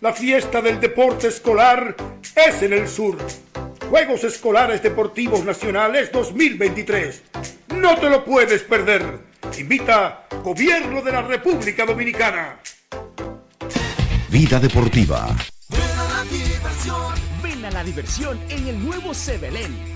La 0.00 0.12
fiesta 0.12 0.60
del 0.60 0.78
deporte 0.78 1.28
escolar 1.28 1.96
es 2.34 2.62
en 2.62 2.72
el 2.72 2.86
sur. 2.86 3.16
Juegos 3.90 4.24
Escolares 4.24 4.82
Deportivos 4.82 5.44
Nacionales 5.44 6.10
2023. 6.10 7.22
No 7.76 7.96
te 7.98 8.10
lo 8.10 8.24
puedes 8.24 8.62
perder. 8.62 9.20
Invita 9.56 10.26
Gobierno 10.42 11.02
de 11.02 11.12
la 11.12 11.22
República 11.22 11.86
Dominicana. 11.86 12.60
Vida 14.28 14.58
deportiva. 14.58 15.36
Ven 17.42 17.64
a 17.64 17.70
la 17.70 17.84
diversión 17.84 18.38
en 18.48 18.66
el 18.66 18.84
nuevo 18.84 19.14
Sebelén 19.14 19.95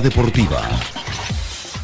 Deportiva. 0.01 0.61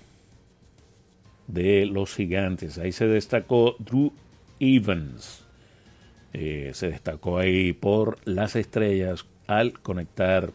de 1.47 1.85
los 1.85 2.13
gigantes. 2.13 2.77
Ahí 2.77 2.91
se 2.91 3.07
destacó 3.07 3.75
Drew 3.79 4.13
Evans. 4.59 5.45
Eh, 6.33 6.71
se 6.73 6.89
destacó 6.89 7.37
ahí 7.37 7.73
por 7.73 8.17
las 8.25 8.55
estrellas 8.55 9.25
al 9.47 9.79
conectar 9.79 10.51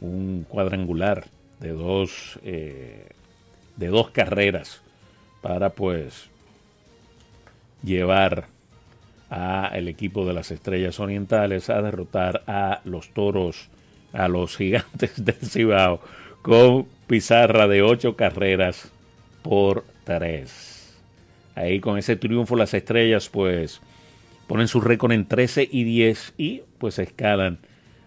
un 0.00 0.46
cuadrangular 0.48 1.26
de 1.60 1.70
dos, 1.70 2.38
eh, 2.44 3.08
de 3.76 3.88
dos 3.88 4.10
carreras 4.10 4.82
para 5.42 5.70
pues 5.70 6.30
llevar 7.82 8.46
a 9.30 9.70
el 9.74 9.88
equipo 9.88 10.24
de 10.24 10.32
las 10.32 10.50
estrellas 10.50 11.00
orientales 11.00 11.68
a 11.70 11.82
derrotar 11.82 12.42
a 12.46 12.80
los 12.84 13.10
toros, 13.10 13.68
a 14.12 14.28
los 14.28 14.56
gigantes 14.56 15.12
del 15.24 15.34
Cibao 15.36 16.00
con 16.42 16.86
pizarra 17.06 17.66
de 17.66 17.82
ocho 17.82 18.14
carreras 18.14 18.92
por 19.48 19.84
tres. 20.02 20.98
Ahí 21.54 21.78
con 21.78 21.98
ese 21.98 22.16
triunfo 22.16 22.56
las 22.56 22.74
estrellas 22.74 23.28
pues 23.28 23.80
ponen 24.48 24.66
su 24.66 24.80
récord 24.80 25.12
en 25.12 25.26
13 25.26 25.68
y 25.70 25.84
10 25.84 26.34
y 26.36 26.62
pues 26.78 26.98
escalan 26.98 27.58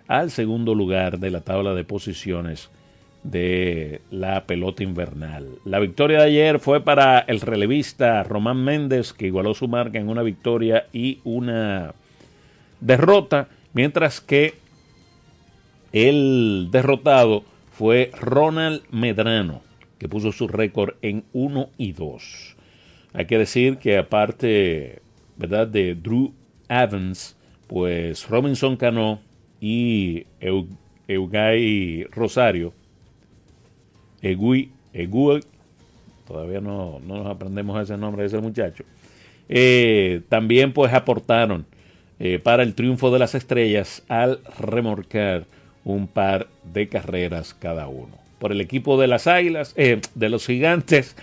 al 0.07 0.31
segundo 0.31 0.75
lugar 0.75 1.19
de 1.19 1.31
la 1.31 1.41
tabla 1.41 1.73
de 1.73 1.85
posiciones 1.85 2.69
de 3.23 4.01
la 4.11 4.45
pelota 4.47 4.83
invernal. 4.83 5.47
La 5.63 5.79
victoria 5.79 6.19
de 6.19 6.25
ayer 6.25 6.59
fue 6.59 6.81
para 6.81 7.19
el 7.19 7.39
relevista 7.39 8.21
Román 8.23 8.61
Méndez 8.63 9.13
que 9.13 9.27
igualó 9.27 9.53
su 9.53 9.69
marca 9.69 9.97
en 9.97 10.09
una 10.09 10.23
victoria 10.23 10.87
y 10.91 11.19
una 11.23 11.93
derrota, 12.81 13.47
mientras 13.73 14.19
que 14.19 14.55
el 15.93 16.67
derrotado 16.69 17.43
fue 17.71 18.11
Ronald 18.19 18.81
Medrano 18.91 19.68
que 19.99 20.09
puso 20.09 20.31
su 20.31 20.47
récord 20.47 20.95
en 21.01 21.25
1 21.33 21.69
y 21.77 21.91
2. 21.91 22.55
Hay 23.13 23.25
que 23.25 23.37
decir 23.37 23.77
que 23.77 23.97
aparte, 23.97 25.01
¿verdad? 25.37 25.67
De 25.67 25.93
Drew 25.93 26.33
Evans, 26.69 27.35
pues 27.67 28.27
Robinson 28.27 28.77
Cano 28.77 29.19
y 29.59 30.25
Eugay 31.07 32.05
Rosario, 32.05 32.73
Egui, 34.21 34.71
Egui, 34.93 35.41
todavía 36.27 36.61
no, 36.61 36.99
no 36.99 37.17
nos 37.17 37.27
aprendemos 37.27 37.81
ese 37.81 37.97
nombre 37.97 38.23
de 38.23 38.27
ese 38.27 38.39
muchacho, 38.39 38.83
eh, 39.49 40.21
también 40.29 40.73
pues 40.73 40.93
aportaron 40.93 41.65
eh, 42.19 42.39
para 42.39 42.63
el 42.63 42.75
triunfo 42.75 43.11
de 43.11 43.19
las 43.19 43.33
estrellas 43.35 44.03
al 44.07 44.39
remorcar 44.59 45.45
un 45.83 46.07
par 46.07 46.47
de 46.71 46.87
carreras 46.87 47.53
cada 47.53 47.87
uno. 47.87 48.28
Por 48.39 48.51
el 48.51 48.61
equipo 48.61 48.99
de 48.99 49.07
las 49.07 49.27
Águilas, 49.27 49.73
eh, 49.77 50.01
de 50.15 50.29
los 50.29 50.45
Gigantes, 50.45 51.15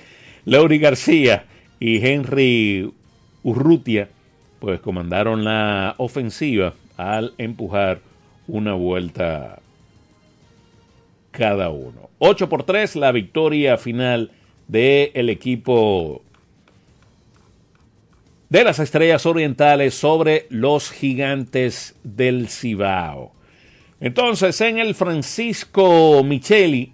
Leury 0.45 0.79
García 0.79 1.47
y 1.81 2.07
Henry 2.07 2.93
Urrutia, 3.43 4.09
pues 4.61 4.81
comandaron 4.81 5.45
la 5.45 5.95
ofensiva 5.99 6.75
al 6.97 7.35
empujar 7.39 8.01
una 8.47 8.75
vuelta 8.75 9.61
cada 11.31 11.71
uno. 11.71 12.11
8 12.19 12.49
por 12.49 12.65
3 12.65 12.97
la 12.97 13.13
victoria 13.13 13.77
final 13.77 14.31
del 14.69 15.29
equipo 15.29 16.23
de 18.49 18.65
las 18.65 18.79
Estrellas 18.79 19.27
Orientales 19.27 19.95
sobre 19.95 20.47
los 20.51 20.91
Gigantes 20.91 21.97
del 22.05 22.49
Cibao. 22.49 23.33
Entonces, 24.01 24.61
en 24.61 24.79
el 24.79 24.95
Francisco 24.95 26.23
Micheli, 26.25 26.93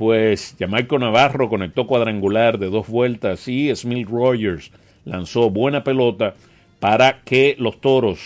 pues 0.00 0.56
Jamaico 0.58 0.98
Navarro 0.98 1.50
conectó 1.50 1.86
cuadrangular 1.86 2.58
de 2.58 2.70
dos 2.70 2.88
vueltas 2.88 3.46
y 3.48 3.76
Smith 3.76 4.08
Rogers 4.08 4.72
lanzó 5.04 5.50
buena 5.50 5.84
pelota 5.84 6.36
para 6.78 7.20
que 7.20 7.54
los 7.58 7.82
toros 7.82 8.18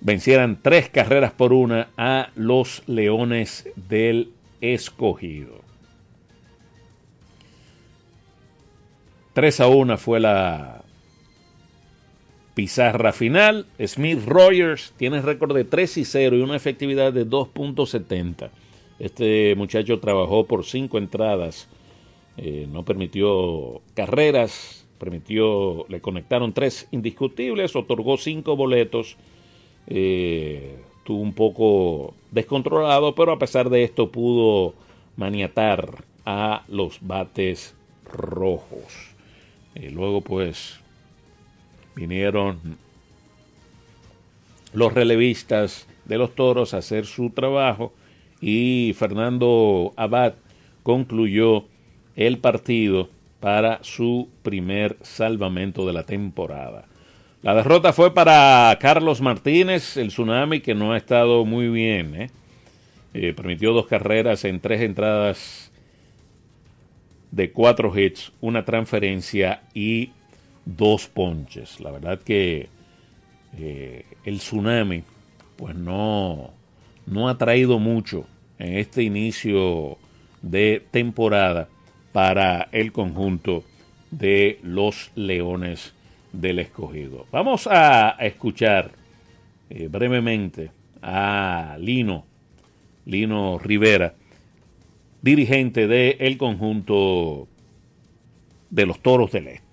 vencieran 0.00 0.60
tres 0.62 0.88
carreras 0.88 1.32
por 1.32 1.52
una 1.52 1.88
a 1.98 2.30
los 2.36 2.82
Leones 2.86 3.68
del 3.76 4.30
Escogido. 4.62 5.60
3 9.34 9.60
a 9.60 9.68
1 9.68 9.98
fue 9.98 10.20
la 10.20 10.84
pizarra 12.54 13.12
final. 13.12 13.66
Smith 13.86 14.24
Rogers 14.24 14.94
tiene 14.96 15.20
récord 15.20 15.54
de 15.54 15.64
3 15.64 15.98
y 15.98 16.04
0 16.06 16.38
y 16.38 16.40
una 16.40 16.56
efectividad 16.56 17.12
de 17.12 17.26
2.70. 17.26 18.48
Este 18.98 19.54
muchacho 19.56 19.98
trabajó 19.98 20.46
por 20.46 20.64
5 20.64 20.98
entradas, 20.98 21.68
eh, 22.36 22.68
no 22.70 22.84
permitió 22.84 23.80
carreras, 23.94 24.86
permitió, 24.98 25.86
le 25.88 26.00
conectaron 26.00 26.52
3 26.52 26.88
indiscutibles, 26.92 27.74
otorgó 27.74 28.16
5 28.16 28.56
boletos. 28.56 29.16
Eh, 29.86 30.76
estuvo 30.98 31.20
un 31.20 31.34
poco 31.34 32.14
descontrolado, 32.30 33.14
pero 33.14 33.32
a 33.32 33.38
pesar 33.38 33.68
de 33.68 33.84
esto 33.84 34.10
pudo 34.10 34.74
maniatar 35.16 36.04
a 36.24 36.64
los 36.68 36.98
bates 37.00 37.74
rojos. 38.04 39.14
Y 39.74 39.90
luego 39.90 40.20
pues 40.20 40.80
vinieron 41.96 42.78
los 44.72 44.92
relevistas 44.92 45.86
de 46.04 46.18
los 46.18 46.34
toros 46.34 46.74
a 46.74 46.78
hacer 46.78 47.06
su 47.06 47.30
trabajo 47.30 47.92
y 48.46 48.92
Fernando 48.92 49.94
Abad 49.96 50.34
concluyó 50.82 51.64
el 52.14 52.36
partido 52.36 53.08
para 53.40 53.82
su 53.82 54.28
primer 54.42 54.98
salvamento 55.00 55.86
de 55.86 55.94
la 55.94 56.02
temporada. 56.02 56.84
La 57.40 57.54
derrota 57.54 57.94
fue 57.94 58.12
para 58.12 58.76
Carlos 58.78 59.22
Martínez, 59.22 59.96
el 59.96 60.08
tsunami 60.08 60.60
que 60.60 60.74
no 60.74 60.92
ha 60.92 60.98
estado 60.98 61.46
muy 61.46 61.68
bien. 61.68 62.14
¿eh? 62.20 62.30
Eh, 63.14 63.32
permitió 63.32 63.72
dos 63.72 63.86
carreras 63.86 64.44
en 64.44 64.60
tres 64.60 64.82
entradas 64.82 65.72
de 67.30 67.50
cuatro 67.50 67.98
hits, 67.98 68.30
una 68.42 68.66
transferencia 68.66 69.62
y 69.72 70.10
dos 70.66 71.06
ponches. 71.06 71.80
La 71.80 71.90
verdad 71.90 72.20
que 72.20 72.68
eh, 73.56 74.04
el 74.26 74.36
tsunami 74.36 75.02
pues 75.56 75.74
no, 75.74 76.50
no 77.06 77.30
ha 77.30 77.38
traído 77.38 77.78
mucho 77.78 78.26
en 78.58 78.78
este 78.78 79.02
inicio 79.02 79.98
de 80.42 80.84
temporada 80.90 81.68
para 82.12 82.68
el 82.72 82.92
conjunto 82.92 83.64
de 84.10 84.58
los 84.62 85.10
Leones 85.14 85.94
del 86.32 86.58
Escogido. 86.58 87.26
Vamos 87.32 87.66
a 87.70 88.10
escuchar 88.20 88.92
eh, 89.70 89.88
brevemente 89.88 90.70
a 91.02 91.76
Lino, 91.80 92.24
Lino 93.06 93.58
Rivera, 93.58 94.14
dirigente 95.22 95.86
del 95.86 96.36
conjunto 96.36 97.48
de 98.70 98.86
los 98.86 99.00
Toros 99.00 99.32
del 99.32 99.48
Este. 99.48 99.63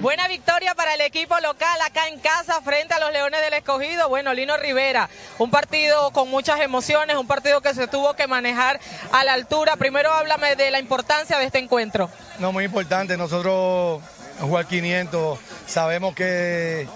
Buena 0.00 0.28
victoria 0.28 0.74
para 0.74 0.94
el 0.94 1.02
equipo 1.02 1.38
local 1.40 1.78
acá 1.84 2.08
en 2.08 2.18
casa 2.20 2.62
frente 2.62 2.94
a 2.94 2.98
los 2.98 3.12
Leones 3.12 3.38
del 3.42 3.52
Escogido. 3.52 4.08
Bueno, 4.08 4.32
Lino 4.32 4.56
Rivera, 4.56 5.10
un 5.36 5.50
partido 5.50 6.10
con 6.12 6.30
muchas 6.30 6.58
emociones, 6.60 7.16
un 7.18 7.26
partido 7.26 7.60
que 7.60 7.74
se 7.74 7.86
tuvo 7.86 8.14
que 8.14 8.26
manejar 8.26 8.80
a 9.12 9.24
la 9.24 9.34
altura. 9.34 9.76
Primero 9.76 10.10
háblame 10.10 10.56
de 10.56 10.70
la 10.70 10.78
importancia 10.78 11.36
de 11.36 11.44
este 11.44 11.58
encuentro. 11.58 12.08
No, 12.38 12.50
muy 12.50 12.64
importante. 12.64 13.18
Nosotros 13.18 14.00
jugar 14.40 14.64
500, 14.64 15.38
sabemos 15.66 16.14
que 16.14 16.88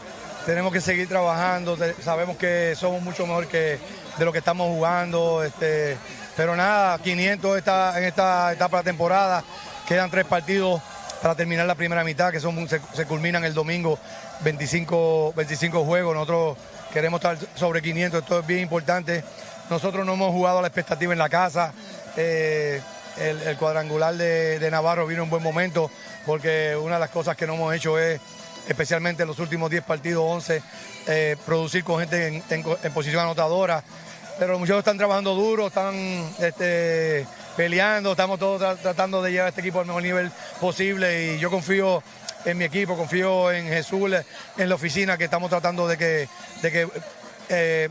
tenemos 0.47 0.73
que 0.73 0.81
seguir 0.81 1.07
trabajando, 1.07 1.77
sabemos 2.03 2.38
que 2.38 2.75
somos 2.75 3.03
mucho 3.03 3.27
mejor 3.27 3.49
que 3.49 3.79
de 4.17 4.25
lo 4.25 4.33
que 4.33 4.38
estamos 4.38 4.69
jugando. 4.69 5.45
Este, 5.45 5.99
pero 6.38 6.57
nada, 6.57 6.99
500 7.01 7.59
está 7.59 7.99
en 7.99 8.05
esta 8.05 8.51
etapa 8.55 8.79
de 8.79 8.85
temporada. 8.85 9.45
Quedan 9.87 10.11
tres 10.11 10.25
partidos 10.25 10.81
para 11.25 11.37
terminar 11.37 11.65
la 11.65 11.75
primera 11.75 12.05
mitad, 12.05 12.31
que 12.31 12.39
son, 12.39 12.69
se, 12.69 13.07
culminan 13.07 13.47
el 13.47 13.55
domingo, 13.55 13.99
25, 14.41 15.33
25 15.35 15.83
juegos. 15.83 16.15
Nosotros 16.15 16.59
queremos 16.93 17.17
estar 17.19 17.39
sobre 17.55 17.81
500, 17.81 18.21
esto 18.21 18.41
es 18.41 18.47
bien 18.47 18.61
importante. 18.61 19.25
Nosotros 19.71 20.05
no 20.05 20.13
hemos 20.13 20.33
jugado 20.33 20.59
a 20.59 20.61
la 20.61 20.69
expectativa 20.69 21.15
en 21.15 21.19
la 21.19 21.31
casa. 21.31 21.73
Eh, 22.19 22.79
el, 23.17 23.57
cuadrangular 23.57 24.15
de, 24.15 24.69
Navarro 24.71 25.07
vino 25.07 25.23
en 25.23 25.31
buen 25.31 25.43
momento, 25.43 25.91
porque 26.27 26.77
una 26.77 26.97
de 26.97 27.01
las 27.01 27.11
cosas 27.11 27.39
que 27.39 27.47
no 27.47 27.55
hemos 27.55 27.75
hecho 27.75 27.99
es, 27.99 28.21
especialmente 28.69 29.23
en 29.23 29.29
los 29.29 29.39
últimos 29.39 29.71
10 29.71 29.83
partidos, 29.83 30.23
11, 30.27 30.63
eh, 31.07 31.37
producir 31.47 31.85
con 31.85 32.01
gente 32.01 32.43
en 32.53 32.93
posición 32.93 33.23
anotadora 33.23 33.83
pero 34.39 34.53
los 34.53 34.61
muchachos 34.61 34.81
están 34.81 34.99
trabajando 34.99 35.35
duro, 35.35 35.69
están 35.69 35.95
este, 36.41 37.27
peleando, 37.57 38.12
estamos 38.12 38.38
todos 38.38 38.81
tratando 38.81 39.23
de 39.23 39.33
llevar 39.33 39.47
a 39.47 39.49
este 39.51 39.61
equipo 39.61 39.81
al 39.81 39.87
mejor 39.87 40.03
nivel 40.03 40.31
posible 40.61 41.35
y 41.35 41.38
yo 41.38 41.51
confío 41.51 42.03
en 42.45 42.59
mi 42.59 42.64
equipo, 42.64 42.97
confío 42.97 43.51
en 43.51 43.67
Jesús, 43.69 44.11
en 44.57 44.69
la 44.69 44.75
oficina, 44.75 45.17
que 45.17 45.25
estamos 45.25 45.51
tratando 45.51 45.88
de 45.88 45.97
que, 45.97 46.29
de 46.62 46.73
que 46.73 46.88
eh, 47.49 47.88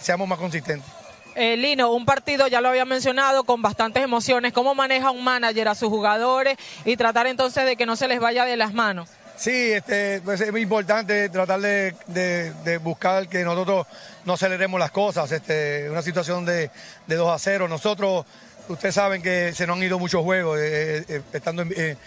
seamos 0.00 0.28
más 0.28 0.38
consistentes. 0.38 0.88
Eh, 1.34 1.56
Lino, 1.56 1.92
un 1.92 2.04
partido, 2.04 2.48
ya 2.48 2.60
lo 2.60 2.68
había 2.68 2.84
mencionado, 2.84 3.44
con 3.44 3.62
bastantes 3.62 4.02
emociones. 4.02 4.52
¿Cómo 4.52 4.74
maneja 4.74 5.10
un 5.10 5.24
manager 5.24 5.68
a 5.68 5.74
sus 5.74 5.88
jugadores 5.88 6.56
y 6.84 6.96
tratar 6.96 7.26
entonces 7.26 7.64
de 7.64 7.76
que 7.76 7.86
no 7.86 7.96
se 7.96 8.08
les 8.08 8.20
vaya 8.20 8.44
de 8.44 8.56
las 8.56 8.74
manos? 8.74 9.08
Sí, 9.36 9.72
este, 9.72 10.20
pues 10.22 10.38
es 10.42 10.52
muy 10.52 10.60
importante 10.60 11.30
tratar 11.30 11.60
de, 11.60 12.80
buscar 12.82 13.26
que 13.26 13.42
nosotros 13.42 13.86
no 14.26 14.34
aceleremos 14.34 14.78
las 14.78 14.90
cosas. 14.90 15.32
Este, 15.32 15.88
una 15.88 16.02
situación 16.02 16.44
de, 16.44 16.70
de 17.06 17.16
2 17.16 17.30
a 17.30 17.38
0. 17.38 17.66
Nosotros 17.66 18.26
Ustedes 18.70 18.94
saben 18.94 19.20
que 19.20 19.52
se 19.52 19.66
nos 19.66 19.76
han 19.76 19.82
ido 19.82 19.98
muchos 19.98 20.22
juegos, 20.22 20.56
eh, 20.60 20.98
eh, 20.98 21.04
eh, 21.08 21.22
estando 21.32 21.62
en, 21.62 21.98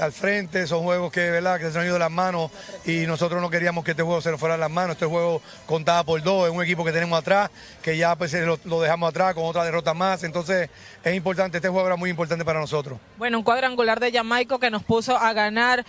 al 0.00 0.12
frente, 0.12 0.64
son 0.68 0.84
juegos 0.84 1.10
que, 1.10 1.28
¿verdad? 1.28 1.58
que 1.58 1.64
se 1.64 1.70
nos 1.70 1.76
han 1.78 1.86
ido 1.86 1.94
de 1.94 1.98
las 1.98 2.10
manos 2.10 2.52
y 2.84 3.04
nosotros 3.08 3.42
no 3.42 3.50
queríamos 3.50 3.84
que 3.84 3.90
este 3.90 4.04
juego 4.04 4.20
se 4.20 4.30
nos 4.30 4.38
fuera 4.38 4.54
de 4.54 4.60
las 4.60 4.70
manos. 4.70 4.92
Este 4.92 5.06
juego 5.06 5.42
contaba 5.66 6.04
por 6.04 6.22
dos, 6.22 6.48
es 6.48 6.54
un 6.54 6.62
equipo 6.62 6.84
que 6.84 6.92
tenemos 6.92 7.18
atrás, 7.18 7.50
que 7.82 7.96
ya 7.96 8.14
pues, 8.14 8.32
lo, 8.64 8.80
dejamos 8.80 9.08
atrás 9.08 9.34
con 9.34 9.42
otra 9.44 9.64
derrota 9.64 9.92
más. 9.92 10.22
Entonces 10.22 10.70
es 11.02 11.14
importante, 11.16 11.58
este 11.58 11.68
juego 11.68 11.84
era 11.84 11.96
muy 11.96 12.10
importante 12.10 12.44
para 12.44 12.60
nosotros. 12.60 12.96
Bueno, 13.18 13.38
un 13.38 13.44
cuadrangular 13.44 13.98
de 13.98 14.12
Jamaico 14.12 14.60
que 14.60 14.70
nos 14.70 14.84
puso 14.84 15.16
a 15.16 15.32
ganar. 15.32 15.84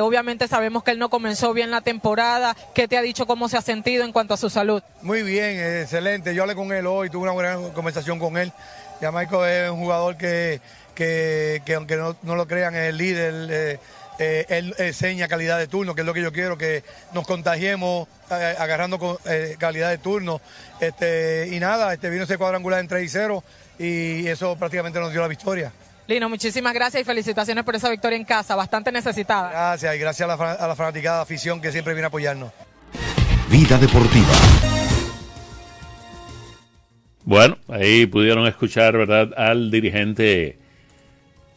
obviamente 0.00 0.48
sabemos 0.48 0.82
que 0.82 0.90
él 0.90 0.98
no 0.98 1.08
comenzó 1.08 1.52
bien 1.52 1.70
la 1.70 1.82
temporada. 1.82 2.56
¿Qué 2.74 2.88
te 2.88 2.98
ha 2.98 3.02
dicho 3.02 3.26
cómo 3.26 3.48
se 3.48 3.56
ha 3.56 3.62
sentido 3.62 4.04
en 4.04 4.10
cuanto 4.10 4.34
a 4.34 4.36
su 4.36 4.50
salud? 4.50 4.82
Muy 5.02 5.22
bien, 5.22 5.60
excelente. 5.82 6.34
Yo 6.34 6.42
hablé 6.42 6.56
con 6.56 6.72
él 6.72 6.84
hoy, 6.88 7.10
tuve 7.10 7.22
una 7.22 7.32
buena 7.32 7.56
conversación 7.72 8.18
con 8.18 8.36
él. 8.36 8.52
Jamaico 9.00 9.46
es 9.46 9.70
un 9.70 9.78
jugador 9.78 10.16
que, 10.16 10.60
que, 10.94 11.74
aunque 11.74 11.96
no, 11.96 12.36
lo 12.36 12.46
crean, 12.46 12.74
es 12.74 12.88
el 12.88 12.96
líder. 12.96 13.34
Eh, 13.50 13.78
eh, 14.20 14.46
él 14.48 14.74
enseña 14.78 15.28
calidad 15.28 15.58
de 15.58 15.68
turno, 15.68 15.94
que 15.94 16.00
es 16.00 16.06
lo 16.06 16.12
que 16.12 16.22
yo 16.22 16.32
quiero, 16.32 16.58
que 16.58 16.82
nos 17.12 17.24
contagiemos 17.24 18.08
eh, 18.30 18.56
agarrando 18.58 18.98
con, 18.98 19.16
calidad 19.58 19.90
de 19.90 19.98
turno. 19.98 20.40
Este, 20.80 21.48
y 21.52 21.60
nada, 21.60 21.92
este 21.92 22.10
vino 22.10 22.24
ese 22.24 22.36
cuadrangular 22.36 22.80
en 22.80 22.88
3 22.88 23.04
y 23.04 23.08
0 23.08 23.44
y 23.78 24.26
eso 24.26 24.56
prácticamente 24.56 24.98
nos 24.98 25.12
dio 25.12 25.20
la 25.20 25.28
victoria. 25.28 25.72
Lino, 26.08 26.28
muchísimas 26.28 26.74
gracias 26.74 27.02
y 27.02 27.04
felicitaciones 27.04 27.62
por 27.64 27.76
esa 27.76 27.90
victoria 27.90 28.16
en 28.16 28.24
casa, 28.24 28.56
bastante 28.56 28.90
necesitada. 28.90 29.50
Gracias 29.50 29.94
y 29.94 29.98
gracias 29.98 30.28
a 30.28 30.36
la, 30.36 30.52
a 30.52 30.66
la 30.66 30.74
fanaticada 30.74 31.20
afición 31.20 31.60
que 31.60 31.70
siempre 31.70 31.92
viene 31.92 32.06
a 32.06 32.08
apoyarnos. 32.08 32.50
Vida 33.50 33.78
Deportiva. 33.78 34.77
Bueno, 37.28 37.58
ahí 37.68 38.06
pudieron 38.06 38.46
escuchar, 38.46 38.96
¿verdad?, 38.96 39.34
al 39.36 39.70
dirigente 39.70 40.56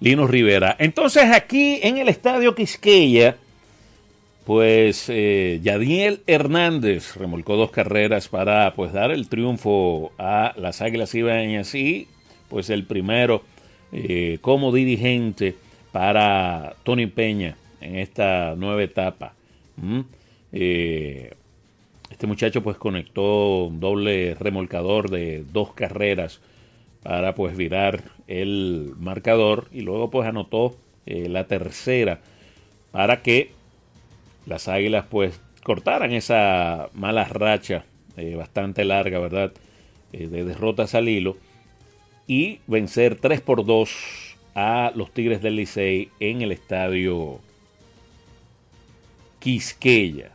Lino 0.01 0.27
Rivera. 0.27 0.75
Entonces 0.77 1.31
aquí 1.31 1.79
en 1.81 1.97
el 1.97 2.09
Estadio 2.09 2.53
Quisqueya, 2.53 3.37
pues 4.43 5.05
eh, 5.07 5.61
Yadiel 5.63 6.23
Hernández 6.27 7.15
remolcó 7.15 7.55
dos 7.55 7.71
carreras 7.71 8.27
para 8.27 8.73
pues 8.73 8.91
dar 8.91 9.11
el 9.11 9.29
triunfo 9.29 10.11
a 10.17 10.53
las 10.57 10.81
Águilas 10.81 11.15
Ibaeñas 11.15 11.73
y 11.73 12.09
pues 12.49 12.69
el 12.69 12.83
primero 12.83 13.41
eh, 13.93 14.39
como 14.41 14.73
dirigente 14.73 15.55
para 15.93 16.75
Tony 16.83 17.07
Peña 17.07 17.55
en 17.79 17.95
esta 17.95 18.55
nueva 18.57 18.83
etapa. 18.83 19.35
¿Mm? 19.77 20.01
Eh, 20.51 21.31
este 22.21 22.27
muchacho 22.27 22.61
pues 22.61 22.77
conectó 22.77 23.63
un 23.63 23.79
doble 23.79 24.35
remolcador 24.35 25.09
de 25.09 25.43
dos 25.51 25.73
carreras 25.73 26.39
para 27.01 27.33
pues 27.33 27.57
virar 27.57 28.11
el 28.27 28.93
marcador 28.99 29.69
y 29.71 29.81
luego 29.81 30.11
pues 30.11 30.27
anotó 30.27 30.77
eh, 31.07 31.29
la 31.29 31.47
tercera 31.47 32.19
para 32.91 33.23
que 33.23 33.49
las 34.45 34.67
águilas 34.67 35.05
pues 35.09 35.41
cortaran 35.63 36.11
esa 36.11 36.89
mala 36.93 37.25
racha 37.25 37.85
eh, 38.17 38.35
bastante 38.35 38.85
larga, 38.85 39.17
¿verdad? 39.17 39.51
de 40.11 40.27
derrotas 40.27 40.93
al 40.93 41.09
hilo 41.09 41.37
y 42.27 42.59
vencer 42.67 43.15
3 43.15 43.41
por 43.41 43.65
2 43.65 44.37
a 44.53 44.91
los 44.93 45.09
Tigres 45.11 45.41
del 45.41 45.55
Licey 45.55 46.11
en 46.19 46.43
el 46.43 46.51
estadio 46.51 47.39
Quisqueya. 49.39 50.33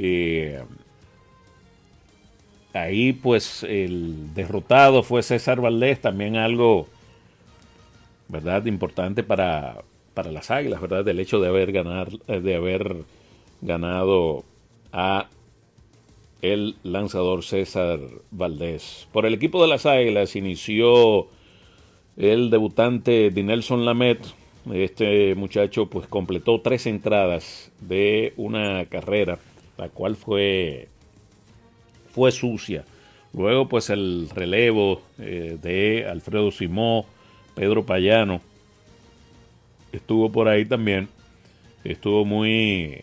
Eh, 0.00 0.62
ahí 2.72 3.12
pues 3.12 3.64
el 3.64 4.32
derrotado 4.32 5.02
fue 5.02 5.24
César 5.24 5.60
Valdés, 5.60 6.00
también 6.00 6.36
algo, 6.36 6.86
¿verdad? 8.28 8.64
Importante 8.66 9.24
para, 9.24 9.82
para 10.14 10.30
las 10.30 10.52
Águilas, 10.52 10.80
¿verdad? 10.80 11.04
Del 11.04 11.18
hecho 11.18 11.40
de 11.40 11.48
haber, 11.48 11.72
ganar, 11.72 12.10
de 12.10 12.54
haber 12.54 12.96
ganado 13.60 14.44
a 14.92 15.26
el 16.42 16.76
lanzador 16.84 17.42
César 17.42 17.98
Valdés. 18.30 19.08
Por 19.12 19.26
el 19.26 19.34
equipo 19.34 19.60
de 19.60 19.66
las 19.66 19.84
Águilas 19.84 20.36
inició 20.36 21.26
el 22.16 22.50
debutante 22.50 23.30
Dinelson 23.30 23.84
Lamet. 23.84 24.20
Este 24.72 25.34
muchacho 25.34 25.86
pues 25.86 26.06
completó 26.06 26.60
tres 26.60 26.86
entradas 26.86 27.72
de 27.80 28.32
una 28.36 28.84
carrera 28.84 29.40
la 29.78 29.88
cual 29.88 30.16
fue, 30.16 30.88
fue 32.12 32.32
sucia. 32.32 32.84
Luego, 33.32 33.68
pues 33.68 33.90
el 33.90 34.28
relevo 34.34 35.02
eh, 35.18 35.56
de 35.62 36.06
Alfredo 36.10 36.50
Simó, 36.50 37.06
Pedro 37.54 37.86
Payano, 37.86 38.40
estuvo 39.92 40.30
por 40.30 40.48
ahí 40.48 40.64
también. 40.64 41.08
Estuvo 41.84 42.24
muy, 42.24 42.98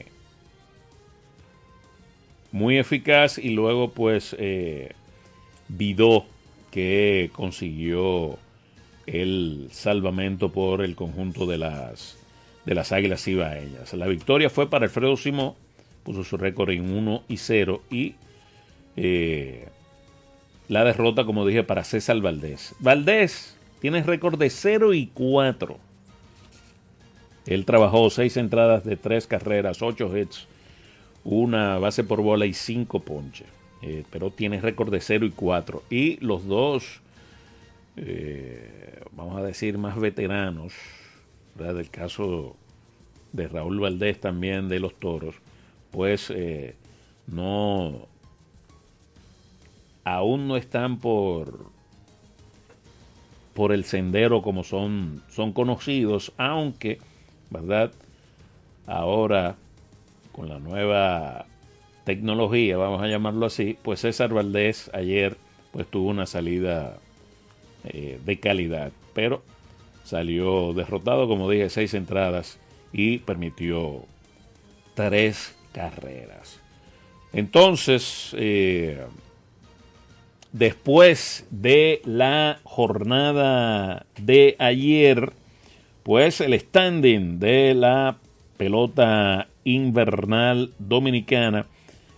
muy 2.51 2.77
eficaz 2.77 3.37
y 3.37 3.51
luego 3.51 3.91
pues 3.91 4.35
eh, 4.37 4.91
Vidó 5.67 6.25
que 6.71 7.31
consiguió 7.33 8.37
el 9.07 9.69
salvamento 9.71 10.51
por 10.51 10.83
el 10.83 10.95
conjunto 10.95 11.45
de 11.45 11.57
las 11.57 12.17
de 12.65 12.75
las 12.75 12.91
Águilas 12.91 13.27
Ibaeñas. 13.27 13.93
La 13.93 14.07
victoria 14.07 14.49
fue 14.49 14.69
para 14.69 14.85
Alfredo 14.85 15.15
Simó 15.17 15.55
puso 16.05 16.23
su 16.23 16.37
récord 16.37 16.69
en 16.69 16.95
1 16.95 17.23
y 17.27 17.37
0 17.37 17.81
y 17.89 18.15
eh, 18.95 19.67
la 20.69 20.85
derrota, 20.85 21.25
como 21.25 21.45
dije, 21.45 21.63
para 21.63 21.83
César 21.83 22.21
Valdés. 22.21 22.75
Valdés 22.79 23.57
tiene 23.81 24.03
récord 24.03 24.39
de 24.39 24.49
0 24.49 24.93
y 24.93 25.07
4. 25.07 25.77
Él 27.47 27.65
trabajó 27.65 28.09
6 28.09 28.37
entradas 28.37 28.85
de 28.85 28.95
3 28.95 29.27
carreras, 29.27 29.81
8 29.81 30.17
hits, 30.17 30.47
una 31.23 31.77
base 31.79 32.03
por 32.03 32.21
bola 32.21 32.45
y 32.45 32.53
5 32.53 32.99
ponches. 33.01 33.47
Eh, 33.81 34.03
pero 34.09 34.31
tiene 34.31 34.61
récord 34.61 34.91
de 34.91 35.01
0 35.01 35.25
y 35.25 35.31
4. 35.31 35.83
Y 35.89 36.17
los 36.23 36.45
dos, 36.47 37.01
eh, 37.97 39.01
vamos 39.11 39.37
a 39.37 39.43
decir, 39.43 39.77
más 39.77 39.99
veteranos, 39.99 40.73
del 41.55 41.89
caso 41.89 42.55
de 43.33 43.47
Raúl 43.47 43.79
Valdés 43.79 44.19
también 44.19 44.69
de 44.69 44.79
los 44.79 44.95
Toros, 44.95 45.35
pues 45.95 46.29
eh, 46.29 46.75
no 47.25 48.09
aún 50.03 50.49
no 50.49 50.57
están 50.57 50.99
por 50.99 51.71
por 53.53 53.71
el 53.71 53.85
sendero 53.85 54.41
como 54.41 54.65
son 54.65 55.23
son 55.29 55.53
conocidos 55.53 56.33
aunque 56.37 56.99
verdad 57.49 57.93
ahora 58.85 59.55
con 60.33 60.49
la 60.49 60.59
nueva 60.59 61.45
tecnología 62.03 62.75
vamos 62.75 63.01
a 63.01 63.07
llamarlo 63.07 63.45
así 63.45 63.77
pues 63.81 64.01
César 64.01 64.33
Valdés 64.33 64.91
ayer 64.93 65.37
pues 65.71 65.87
tuvo 65.87 66.09
una 66.09 66.25
salida 66.25 66.97
eh, 67.85 68.19
de 68.25 68.39
calidad 68.41 68.91
pero 69.13 69.43
salió 70.03 70.73
derrotado 70.73 71.29
como 71.29 71.49
dije 71.49 71.69
seis 71.69 71.93
entradas 71.93 72.59
y 72.91 73.19
permitió 73.19 74.03
tres 74.93 75.55
carreras. 75.75 76.61
Entonces, 77.33 78.33
eh, 78.37 79.01
después 80.53 81.45
de 81.51 82.01
la 82.05 82.59
jornada 82.63 84.05
de 84.17 84.55
ayer, 84.57 85.33
pues 86.03 86.39
el 86.39 86.57
standing 86.57 87.39
de 87.39 87.73
la 87.75 88.17
pelota 88.55 89.49
invernal 89.65 90.71
dominicana 90.79 91.65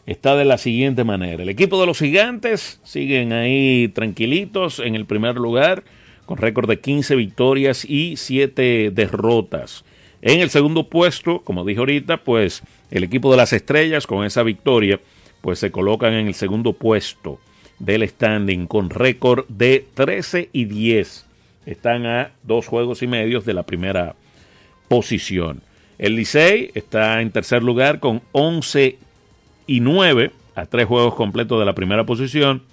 está 0.05 0.35
de 0.35 0.45
la 0.45 0.59
siguiente 0.59 1.03
manera. 1.03 1.41
El 1.41 1.49
equipo 1.49 1.79
de 1.79 1.87
los 1.87 1.97
gigantes 1.97 2.79
siguen 2.83 3.33
ahí 3.33 3.87
tranquilitos 3.87 4.79
en 4.79 4.93
el 4.93 5.07
primer 5.07 5.35
lugar 5.37 5.83
con 6.27 6.37
récord 6.37 6.69
de 6.69 6.79
15 6.79 7.15
victorias 7.15 7.85
y 7.85 8.17
7 8.17 8.91
derrotas. 8.93 9.83
En 10.21 10.41
el 10.41 10.51
segundo 10.51 10.89
puesto, 10.89 11.41
como 11.41 11.65
dije 11.65 11.79
ahorita, 11.79 12.17
pues 12.17 12.61
el 12.91 13.03
equipo 13.03 13.31
de 13.31 13.37
las 13.37 13.53
estrellas 13.53 14.07
con 14.07 14.25
esa 14.25 14.43
victoria, 14.43 14.99
pues 15.41 15.59
se 15.59 15.71
colocan 15.71 16.13
en 16.13 16.27
el 16.27 16.33
segundo 16.33 16.73
puesto 16.73 17.39
del 17.79 18.07
standing 18.07 18.65
con 18.67 18.89
récord 18.89 19.45
de 19.47 19.85
13 19.93 20.49
y 20.51 20.65
10. 20.65 21.25
Están 21.65 22.05
a 22.05 22.31
dos 22.43 22.67
juegos 22.67 23.03
y 23.03 23.07
medios 23.07 23.45
de 23.45 23.53
la 23.53 23.63
primera 23.63 24.15
posición. 24.87 25.61
El 25.97 26.15
Licey 26.15 26.71
está 26.75 27.21
en 27.21 27.31
tercer 27.31 27.63
lugar 27.63 27.99
con 27.99 28.21
11 28.31 28.97
y 29.67 29.79
9 29.79 30.31
a 30.55 30.65
tres 30.65 30.85
juegos 30.85 31.15
completos 31.15 31.59
de 31.59 31.65
la 31.65 31.73
primera 31.73 32.05
posición. 32.05 32.63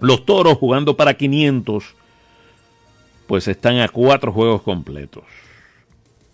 Los 0.00 0.24
Toros 0.24 0.58
jugando 0.58 0.96
para 0.96 1.14
500 1.14 1.94
pues 3.26 3.48
están 3.48 3.78
a 3.80 3.88
cuatro 3.88 4.32
juegos 4.32 4.62
completos 4.62 5.24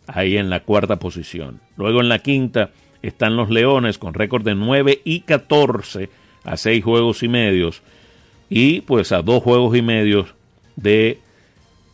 ahí 0.07 0.37
en 0.37 0.51
la 0.51 0.61
cuarta 0.61 0.97
posición. 0.97 1.61
Luego 1.77 2.01
en 2.01 2.09
la 2.09 2.19
quinta 2.19 2.71
están 3.03 3.37
los 3.37 3.51
Leones 3.51 3.99
con 3.99 4.15
récord 4.15 4.45
de 4.45 4.55
9 4.55 5.03
y 5.05 5.21
14 5.21 6.09
a 6.45 6.57
6 6.57 6.85
juegos 6.85 7.23
y 7.23 7.29
medios 7.29 7.83
y 8.49 8.81
pues 8.83 9.13
a 9.13 9.23
2 9.23 9.43
juegos 9.43 9.77
y 9.77 9.83
medios 9.83 10.35
de 10.77 11.19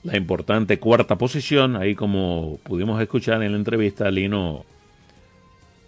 la 0.05 0.17
importante 0.17 0.79
cuarta 0.79 1.17
posición. 1.17 1.77
Ahí 1.77 1.95
como 1.95 2.59
pudimos 2.63 3.01
escuchar 3.01 3.43
en 3.43 3.53
la 3.53 3.59
entrevista, 3.59 4.11
Lino 4.11 4.65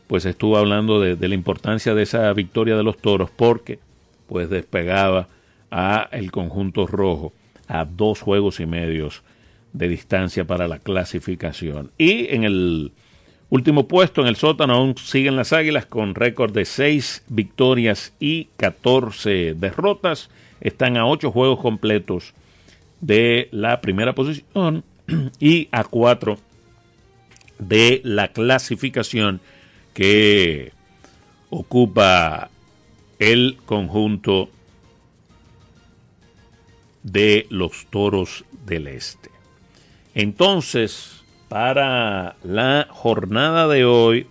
pues 0.07 0.25
estuvo 0.25 0.57
hablando 0.57 1.01
de, 1.01 1.15
de 1.15 1.29
la 1.29 1.35
importancia 1.35 1.95
de 1.95 2.03
esa 2.03 2.33
victoria 2.33 2.77
de 2.77 2.83
los 2.83 2.99
Toros 2.99 3.31
porque 3.31 3.79
pues 4.27 4.51
despegaba 4.51 5.29
a 5.71 6.09
el 6.11 6.33
conjunto 6.33 6.87
rojo 6.87 7.33
a 7.69 7.85
dos 7.85 8.21
juegos 8.21 8.59
y 8.59 8.67
medios 8.67 9.23
de 9.73 9.89
distancia 9.89 10.45
para 10.45 10.67
la 10.67 10.81
clasificación. 10.81 11.93
Y 11.97 12.35
en 12.35 12.45
el 12.45 12.93
último 13.51 13.87
puesto, 13.89 14.23
en 14.23 14.29
el 14.29 14.37
sótano, 14.37 14.75
aún 14.75 14.97
siguen 14.97 15.37
las 15.37 15.53
Águilas 15.53 15.85
con 15.87 16.15
récord 16.15 16.53
de 16.53 16.65
6 16.65 17.25
victorias 17.29 18.15
y 18.19 18.47
14 18.57 19.55
derrotas. 19.55 20.31
Están 20.61 20.97
a 20.97 21.07
8 21.07 21.31
juegos 21.31 21.61
completos 21.61 22.33
de 23.01 23.49
la 23.53 23.81
primera 23.81 24.15
posición 24.15 24.85
y 25.41 25.69
a 25.73 25.85
4 25.85 26.39
de 27.59 28.01
la 28.05 28.29
clasificación 28.29 29.41
que 29.93 30.73
ocupa 31.51 32.51
el 33.19 33.59
conjunto 33.67 34.49
de 37.03 37.47
los 37.51 37.87
Toros 37.87 38.45
del 38.67 38.87
Este. 38.87 39.31
Entonces, 40.15 41.20
para 41.51 42.37
la 42.45 42.87
jornada 42.91 43.67
de 43.67 43.85
hoy 43.85 44.29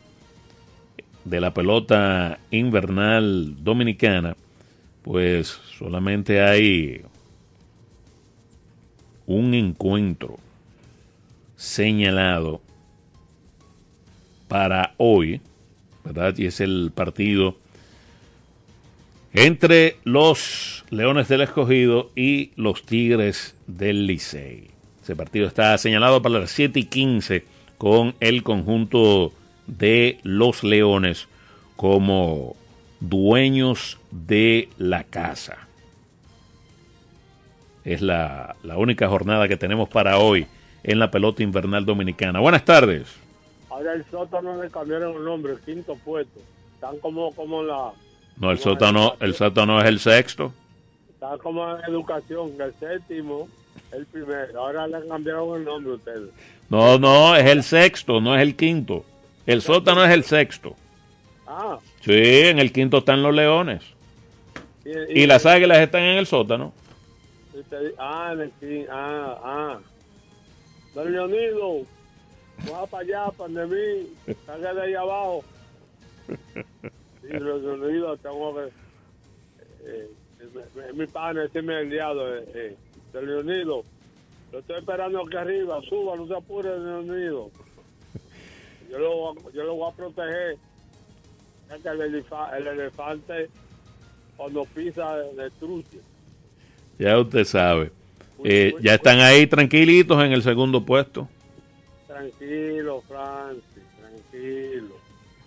de 1.26 1.42
la 1.42 1.54
pelota 1.54 2.40
invernal 2.50 3.62
dominicana, 3.62 4.38
pues 5.02 5.60
solamente 5.78 6.42
hay 6.42 7.02
un 9.28 9.54
encuentro 9.54 10.38
señalado 11.58 12.62
para 14.48 14.94
hoy, 14.96 15.42
¿verdad? 16.06 16.38
Y 16.38 16.46
es 16.46 16.62
el 16.62 16.94
partido 16.96 17.58
entre 19.34 19.98
los 20.06 20.86
Leones 20.90 21.28
del 21.28 21.42
Escogido 21.42 22.12
y 22.16 22.52
los 22.56 22.86
Tigres 22.86 23.58
del 23.68 24.08
Licey. 24.08 24.79
Ese 25.10 25.16
partido 25.16 25.48
está 25.48 25.76
señalado 25.80 26.22
para 26.22 26.38
las 26.38 26.52
7 26.52 26.82
y 26.82 26.84
15 26.84 27.44
con 27.80 28.14
el 28.20 28.44
conjunto 28.44 29.34
de 29.66 30.20
los 30.22 30.64
Leones 30.64 31.28
como 31.76 32.56
dueños 33.00 33.98
de 34.12 34.70
la 34.78 35.06
casa. 35.06 35.68
Es 37.84 38.04
la, 38.04 38.56
la 38.62 38.78
única 38.78 39.08
jornada 39.08 39.48
que 39.48 39.58
tenemos 39.58 39.90
para 39.90 40.20
hoy 40.20 40.46
en 40.84 41.00
la 41.00 41.10
pelota 41.10 41.42
invernal 41.42 41.88
dominicana. 41.88 42.40
Buenas 42.40 42.64
tardes. 42.64 43.12
Ahora 43.72 43.94
el 43.94 44.06
sótano 44.12 44.62
le 44.62 44.70
cambiaron 44.70 45.18
el 45.18 45.24
nombre, 45.24 45.54
el 45.54 45.60
quinto 45.62 45.96
puesto. 46.06 46.40
Están 46.76 47.00
como, 47.00 47.34
como 47.34 47.64
la... 47.64 47.94
No, 48.38 48.52
el 48.52 48.60
sótano, 48.60 49.16
el 49.20 49.34
sótano 49.34 49.82
es 49.82 49.88
el 49.88 50.00
sexto. 50.00 50.54
Están 51.10 51.40
como 51.40 51.68
en 51.68 51.84
educación, 51.86 52.52
el 52.62 52.76
séptimo, 52.76 53.48
el 53.92 54.06
primero. 54.06 54.60
Ahora 54.60 54.88
le 54.88 55.08
cambiaron 55.08 55.60
el 55.60 55.66
nombre 55.66 55.94
a 55.94 55.96
ustedes. 55.96 56.30
No, 56.70 56.98
no, 57.00 57.36
es 57.36 57.46
el 57.46 57.64
sexto, 57.64 58.22
no 58.22 58.36
es 58.36 58.42
el 58.42 58.56
quinto. 58.56 59.04
El 59.46 59.62
sótano 59.62 60.04
es 60.06 60.12
el 60.12 60.24
sexto. 60.24 60.76
Ah, 61.48 61.80
Sí, 62.02 62.14
en 62.14 62.60
el 62.60 62.72
quinto 62.72 63.00
están 63.00 63.22
los 63.24 63.34
leones. 63.34 63.82
Y 65.10 65.26
las 65.26 65.46
águilas 65.46 65.80
están 65.80 66.02
en 66.04 66.18
el 66.18 66.26
sótano. 66.28 66.74
y 67.54 67.60
ah, 67.98 68.32
en 68.34 68.40
el 68.42 68.52
quin- 68.62 68.88
ah, 68.90 69.40
ah. 69.44 69.80
Don 70.96 71.12
Leonido, 71.12 71.86
va 72.72 72.86
para 72.88 73.04
allá, 73.04 73.32
para 73.38 73.54
de 73.54 73.68
mí, 73.68 74.36
salga 74.46 74.74
de 74.74 74.82
ahí 74.82 74.94
abajo. 74.96 75.44
Sí, 77.22 77.28
Leonido, 77.38 78.16
tengo 78.18 78.56
que... 78.56 78.62
Eh, 79.84 80.10
eh, 80.42 80.94
mi 80.94 81.06
padre, 81.06 81.46
ese 81.46 81.62
me 81.62 81.82
el 81.82 81.90
diablo, 81.90 82.38
eh, 82.38 82.46
eh, 82.56 82.76
Don 83.14 83.26
Leonido. 83.26 83.84
Lo 84.52 84.60
estoy 84.60 84.78
esperando 84.80 85.22
aquí 85.26 85.38
arriba, 85.38 85.80
suba, 85.88 86.16
no 86.16 86.28
se 86.28 86.36
apure, 86.36 86.70
Leonido. 86.80 87.52
Yo 88.90 88.98
lo, 88.98 89.16
voy 89.16 89.38
a- 89.38 89.52
yo 89.54 89.64
lo 89.64 89.76
voy 89.76 89.92
a 89.92 89.96
proteger. 89.96 90.58
Es 91.74 91.82
que 91.84 91.90
el, 91.90 92.68
elefante, 92.68 93.50
cuando 94.36 94.66
pisa, 94.66 95.18
destruye. 95.38 96.00
Ya 96.98 97.20
usted 97.20 97.44
sabe. 97.44 97.92
Eh, 98.44 98.74
ya 98.82 98.96
están 98.96 99.20
ahí 99.20 99.46
tranquilitos 99.48 100.24
en 100.24 100.32
el 100.32 100.42
segundo 100.42 100.84
puesto. 100.84 101.28
Tranquilo, 102.08 103.04
Francis, 103.08 103.84
tranquilo. 104.00 104.96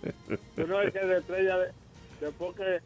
Tú 0.55 0.67
no 0.67 0.81
es 0.81 0.93
que 0.93 0.99
de 1.05 1.17
estrella, 1.17 1.57
de- 1.57 1.71
después 2.21 2.55
que 2.55 2.75
eh, 2.75 2.81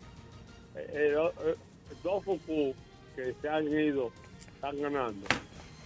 eh, 1.16 1.56
dos 2.04 2.24
Fuku 2.24 2.74
que 3.16 3.34
se 3.42 3.50
han 3.50 3.68
ido, 3.68 4.12
están 4.58 4.82
ganando. 4.82 5.28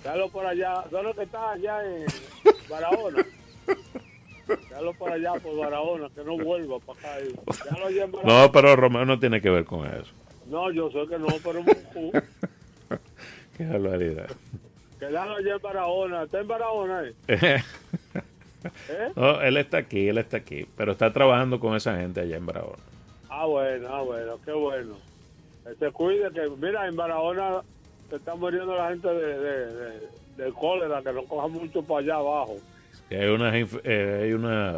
Dalo 0.03 0.29
por 0.29 0.45
allá, 0.45 0.83
¿dónde 0.89 1.13
que 1.13 1.23
está? 1.23 1.51
Allá 1.51 1.85
en 1.85 2.05
Barahona. 2.69 3.25
Dalo 4.69 4.93
por 4.93 5.11
allá, 5.11 5.33
por 5.33 5.57
Barahona, 5.57 6.09
que 6.15 6.23
no 6.23 6.37
vuelva 6.37 6.79
para 6.79 6.99
acá. 6.99 7.17
Déjalo 7.45 7.85
allá 7.85 8.03
en 8.05 8.11
Barahona. 8.11 8.41
No, 8.41 8.51
pero 8.51 8.75
Romeo 8.75 9.05
no 9.05 9.19
tiene 9.19 9.41
que 9.41 9.49
ver 9.49 9.65
con 9.65 9.85
eso. 9.85 10.11
No, 10.47 10.71
yo 10.71 10.89
sé 10.89 11.05
que 11.07 11.19
no, 11.19 11.27
pero. 11.43 11.63
Qué 13.57 13.65
barbaridad. 13.65 14.29
Quedalo 14.99 15.35
allá 15.35 15.55
en 15.55 15.61
Barahona. 15.61 16.23
¿Está 16.23 16.39
en 16.39 16.47
Barahona? 16.47 17.03
Eh? 17.07 17.13
¿Eh? 18.89 19.11
No, 19.15 19.41
él 19.41 19.57
está 19.57 19.77
aquí, 19.79 20.07
él 20.07 20.17
está 20.17 20.37
aquí, 20.37 20.65
pero 20.77 20.93
está 20.93 21.11
trabajando 21.11 21.59
con 21.59 21.75
esa 21.75 21.97
gente 21.97 22.21
allá 22.21 22.37
en 22.37 22.45
Barahona. 22.45 22.83
Ah, 23.29 23.45
bueno, 23.45 23.87
ah, 23.91 24.01
bueno, 24.01 24.39
qué 24.45 24.51
bueno. 24.51 24.95
Se 25.77 25.91
cuide, 25.91 26.31
que 26.31 26.49
mira, 26.57 26.87
en 26.87 26.95
Barahona 26.95 27.61
se 28.11 28.17
está 28.17 28.35
muriendo 28.35 28.75
la 28.75 28.89
gente 28.89 29.07
de, 29.07 29.99
de, 30.35 30.51
cólera, 30.51 31.01
que 31.01 31.13
no 31.13 31.23
coja 31.23 31.47
mucho 31.47 31.81
para 31.81 32.01
allá 32.01 32.15
abajo. 32.15 32.57
Que 33.07 33.15
hay, 33.15 33.29
unas 33.29 33.55
eh, 33.85 34.21
hay 34.23 34.33
una, 34.33 34.77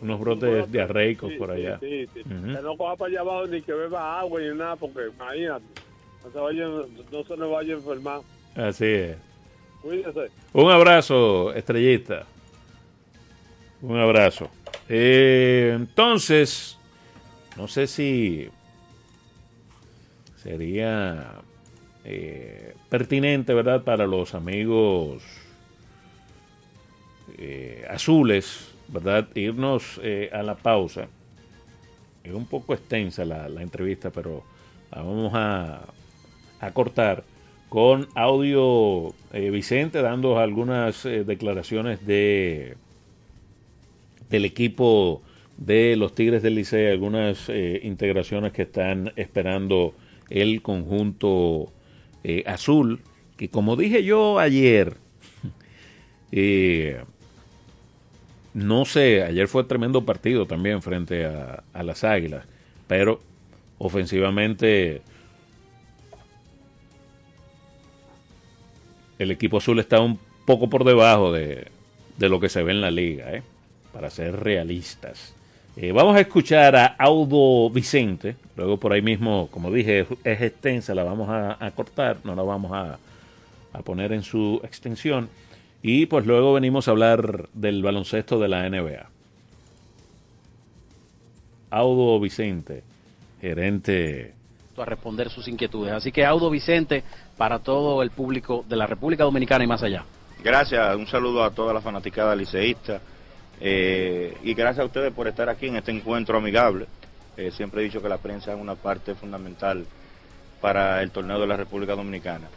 unos 0.00 0.20
brotes 0.20 0.70
diarreicos 0.70 1.32
Sí, 1.32 1.38
por 1.38 1.50
allá. 1.50 1.80
Sí, 1.80 2.06
sí. 2.14 2.22
Que 2.22 2.62
no 2.62 2.76
coja 2.76 2.94
para 2.94 3.10
allá 3.10 3.20
abajo 3.20 3.46
ni 3.48 3.62
que 3.62 3.72
beba 3.72 4.20
agua 4.20 4.40
ni 4.40 4.56
nada, 4.56 4.76
porque 4.76 5.08
imagínate, 5.08 5.64
no 6.24 6.30
se, 6.30 6.38
vaya, 6.38 6.66
no 7.10 7.24
se 7.24 7.36
le 7.36 7.46
vaya 7.46 7.74
a 7.74 7.76
enfermar. 7.78 8.20
Así 8.54 8.86
es. 8.86 9.16
Cuídese. 9.82 10.30
Un 10.52 10.70
abrazo, 10.70 11.52
estrellista. 11.54 12.26
Un 13.80 13.98
abrazo. 13.98 14.48
Eh, 14.88 15.72
entonces, 15.74 16.78
no 17.56 17.66
sé 17.66 17.88
si 17.88 18.48
sería 20.36 21.42
eh, 22.04 22.74
pertinente, 22.88 23.54
¿verdad?, 23.54 23.84
para 23.84 24.06
los 24.06 24.34
amigos 24.34 25.22
eh, 27.38 27.86
azules, 27.88 28.74
¿verdad?, 28.88 29.28
irnos 29.36 30.00
eh, 30.02 30.28
a 30.32 30.42
la 30.42 30.56
pausa. 30.56 31.06
Es 32.24 32.32
un 32.32 32.46
poco 32.46 32.74
extensa 32.74 33.24
la, 33.24 33.46
entrevista, 33.62 34.10
pero 34.10 34.42
la 34.90 35.02
vamos 35.02 35.32
a, 35.34 35.86
cortar 36.72 37.24
con 37.68 38.06
audio 38.14 39.12
Vicente 39.32 40.00
dando 40.00 40.38
algunas 40.38 41.02
declaraciones 41.02 42.06
de 42.06 42.76
del 44.30 44.44
equipo 44.44 45.22
de 45.56 45.96
los 45.96 46.14
Tigres 46.14 46.44
del 46.44 46.54
Liceo, 46.54 46.92
algunas 46.92 47.48
integraciones 47.48 48.52
que 48.52 48.62
están 48.62 49.12
esperando 49.16 49.94
el 50.30 50.62
conjunto 50.62 51.72
eh, 52.24 52.44
azul, 52.46 53.00
que 53.36 53.48
como 53.48 53.76
dije 53.76 54.04
yo 54.04 54.38
ayer, 54.38 54.96
eh, 56.32 57.02
no 58.54 58.84
sé, 58.84 59.22
ayer 59.22 59.48
fue 59.48 59.64
tremendo 59.64 60.04
partido 60.04 60.46
también 60.46 60.82
frente 60.82 61.26
a, 61.26 61.64
las 61.82 62.04
Águilas, 62.04 62.46
pero 62.86 63.20
ofensivamente 63.78 65.02
el 69.18 69.30
equipo 69.30 69.58
azul 69.58 69.78
está 69.78 70.00
un 70.00 70.18
poco 70.46 70.68
por 70.68 70.84
debajo 70.84 71.32
de, 71.32 71.68
de 72.18 72.28
lo 72.28 72.40
que 72.40 72.48
se 72.48 72.62
ve 72.62 72.72
en 72.72 72.80
la 72.80 72.90
liga, 72.90 73.32
¿eh? 73.32 73.42
para 73.92 74.10
ser 74.10 74.38
realistas. 74.40 75.34
Eh, 75.76 75.90
vamos 75.92 76.16
a 76.16 76.20
escuchar 76.20 76.76
a 76.76 76.86
Audo 76.98 77.70
Vicente, 77.70 78.36
luego 78.56 78.76
por 78.76 78.92
ahí 78.92 79.00
mismo, 79.00 79.48
como 79.50 79.70
dije, 79.70 80.06
es, 80.22 80.42
extensa, 80.42 80.94
la 80.94 81.02
vamos 81.02 81.28
a, 81.30 81.64
a 81.64 81.70
cortar, 81.70 82.18
no 82.24 82.34
la 82.34 82.42
vamos 82.42 82.72
a, 82.72 82.98
a 83.72 83.82
poner 83.82 84.12
en 84.12 84.22
su 84.22 84.60
extensión. 84.62 85.28
Y 85.82 86.06
pues 86.06 86.26
luego 86.26 86.52
venimos 86.52 86.86
a 86.86 86.90
hablar 86.90 87.48
del 87.54 87.82
baloncesto 87.82 88.38
de 88.38 88.48
la 88.48 88.68
NBA. 88.68 89.08
Audo 91.70 92.20
Vicente, 92.20 92.82
gerente 93.40 94.34
a 94.80 94.84
responder 94.84 95.28
sus 95.30 95.48
inquietudes. 95.48 95.92
Así 95.92 96.12
que 96.12 96.24
Audo 96.24 96.50
Vicente 96.50 97.04
para 97.36 97.58
todo 97.58 98.02
el 98.02 98.10
público 98.10 98.64
de 98.68 98.76
la 98.76 98.86
República 98.86 99.24
Dominicana 99.24 99.64
y 99.64 99.66
más 99.66 99.82
allá. 99.82 100.04
Gracias, 100.42 100.96
un 100.96 101.06
saludo 101.06 101.44
a 101.44 101.50
toda 101.50 101.72
la 101.72 101.80
fanaticada 101.80 102.34
liceísta 102.34 103.00
eh, 103.64 104.36
y 104.42 104.54
gracias 104.54 104.80
a 104.80 104.86
ustedes 104.86 105.12
por 105.12 105.28
estar 105.28 105.48
aquí 105.48 105.68
en 105.68 105.76
este 105.76 105.92
encuentro 105.92 106.36
amigable. 106.36 106.88
Eh, 107.36 107.52
siempre 107.52 107.80
he 107.80 107.84
dicho 107.84 108.02
que 108.02 108.08
la 108.08 108.18
prensa 108.18 108.52
es 108.52 108.60
una 108.60 108.74
parte 108.74 109.14
fundamental 109.14 109.86
para 110.60 111.00
el 111.00 111.12
torneo 111.12 111.38
de 111.38 111.46
la 111.46 111.56
República 111.56 111.94
Dominicana. 111.94 112.48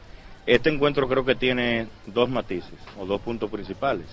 Este 0.47 0.71
encuentro 0.71 1.07
creo 1.07 1.23
que 1.23 1.35
tiene 1.35 1.87
dos 2.07 2.27
matices 2.27 2.79
o 2.99 3.05
dos 3.05 3.21
puntos 3.21 3.51
principales. 3.51 4.07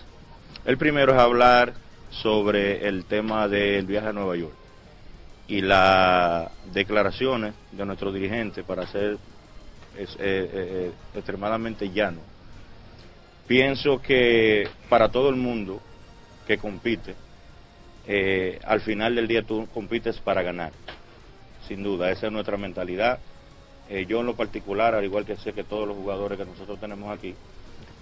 El 0.66 0.76
primero 0.76 1.14
es 1.14 1.18
hablar 1.18 1.72
sobre 2.10 2.86
el 2.86 3.06
tema 3.06 3.48
del 3.48 3.86
viaje 3.86 4.08
a 4.08 4.12
Nueva 4.12 4.36
York 4.36 4.54
y 5.48 5.62
las 5.62 6.50
declaraciones 6.74 7.54
de 7.72 7.86
nuestro 7.86 8.12
dirigente 8.12 8.64
para 8.64 8.86
ser 8.86 9.16
eh, 9.96 10.92
extremadamente 11.14 11.90
llano. 11.90 12.20
Pienso 13.46 14.02
que 14.02 14.68
para 14.90 15.10
todo 15.10 15.30
el 15.30 15.36
mundo 15.36 15.80
que 16.46 16.58
compite, 16.58 17.14
eh, 18.06 18.58
al 18.64 18.80
final 18.80 19.14
del 19.14 19.28
día 19.28 19.42
tú 19.42 19.68
compites 19.72 20.18
para 20.18 20.42
ganar, 20.42 20.72
sin 21.68 21.82
duda, 21.82 22.10
esa 22.10 22.26
es 22.26 22.32
nuestra 22.32 22.56
mentalidad. 22.56 23.18
Eh, 23.88 24.06
yo 24.08 24.20
en 24.20 24.26
lo 24.26 24.34
particular, 24.34 24.94
al 24.94 25.04
igual 25.04 25.24
que 25.24 25.36
sé 25.36 25.52
que 25.52 25.64
todos 25.64 25.86
los 25.86 25.96
jugadores 25.96 26.38
que 26.38 26.44
nosotros 26.44 26.80
tenemos 26.80 27.16
aquí, 27.16 27.34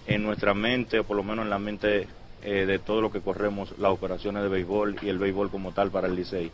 en 0.06 0.22
nuestra 0.22 0.54
mente, 0.54 1.00
o 1.00 1.04
por 1.04 1.16
lo 1.16 1.22
menos 1.22 1.44
en 1.44 1.50
la 1.50 1.58
mente 1.58 2.06
eh, 2.42 2.66
de 2.66 2.78
todo 2.78 3.00
lo 3.00 3.12
que 3.12 3.20
corremos, 3.20 3.76
las 3.78 3.92
operaciones 3.92 4.42
de 4.42 4.48
béisbol 4.48 4.96
y 5.02 5.08
el 5.08 5.18
béisbol 5.18 5.50
como 5.50 5.72
tal 5.72 5.90
para 5.90 6.06
el 6.06 6.16
Licey, 6.16 6.50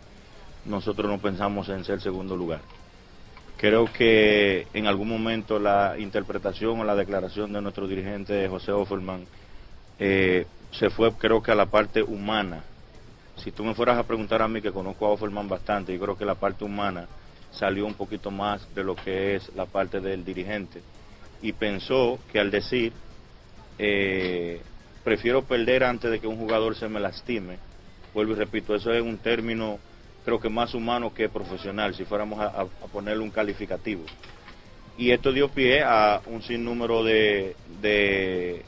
nosotros 0.65 1.11
no 1.11 1.19
pensamos 1.19 1.69
en 1.69 1.85
ser 1.85 2.01
segundo 2.01 2.37
lugar. 2.37 2.61
Creo 3.57 3.91
que 3.91 4.67
en 4.75 4.87
algún 4.87 5.09
momento 5.09 5.59
la 5.59 5.95
interpretación 5.99 6.81
o 6.81 6.85
la 6.85 6.95
declaración 6.95 7.53
de 7.53 7.63
nuestro 7.63 7.87
dirigente 7.87 8.49
José 8.49 8.73
Offerman 8.73 9.27
eh, 9.99 10.47
se 10.73 10.91
fue 10.91 11.13
creo 11.13 11.43
que 11.43 11.53
a 11.53 11.55
la 11.55 11.67
parte 11.67 12.03
humana. 12.03 12.65
Si 13.37 13.53
tú 13.53 13.65
me 13.65 13.75
fueras 13.75 13.99
a 13.99 14.07
preguntar 14.07 14.43
a 14.43 14.49
mí 14.49 14.63
que 14.63 14.73
conozco 14.73 15.07
a 15.07 15.11
Offerman 15.11 15.49
bastante, 15.49 15.93
yo 15.93 16.01
creo 16.01 16.17
que 16.17 16.25
la 16.25 16.35
parte 16.35 16.65
humana 16.65 17.07
salió 17.51 17.87
un 17.87 17.95
poquito 17.95 18.31
más 18.31 18.67
de 18.75 18.85
lo 18.85 18.95
que 18.97 19.37
es 19.37 19.55
la 19.55 19.67
parte 19.67 20.01
del 20.01 20.25
dirigente 20.25 20.83
y 21.43 21.53
pensó 21.53 22.19
que 22.33 22.41
al 22.41 22.51
decir 22.51 22.93
eh, 23.79 24.61
prefiero 25.05 25.43
perder 25.43 25.85
antes 25.85 26.11
de 26.11 26.19
que 26.19 26.27
un 26.27 26.37
jugador 26.37 26.75
se 26.77 26.89
me 26.89 27.01
lastime, 27.01 27.59
vuelvo 28.15 28.33
y 28.33 28.37
repito, 28.37 28.75
eso 28.75 28.93
es 28.93 29.03
un 29.03 29.19
término 29.19 29.79
creo 30.27 30.41
que 30.41 30.49
más 30.49 30.75
humano 30.75 31.15
que 31.15 31.29
profesional, 31.29 31.95
si 31.95 32.05
fuéramos 32.05 32.41
a, 32.41 32.67
ponerle 32.93 33.23
un 33.23 33.31
calificativo. 33.31 34.03
Y 34.99 35.13
esto 35.13 35.31
dio 35.31 35.49
pie 35.49 35.85
a 35.85 36.21
un 36.27 36.43
sinnúmero 36.43 37.05
de, 37.05 37.55
de 37.81 38.65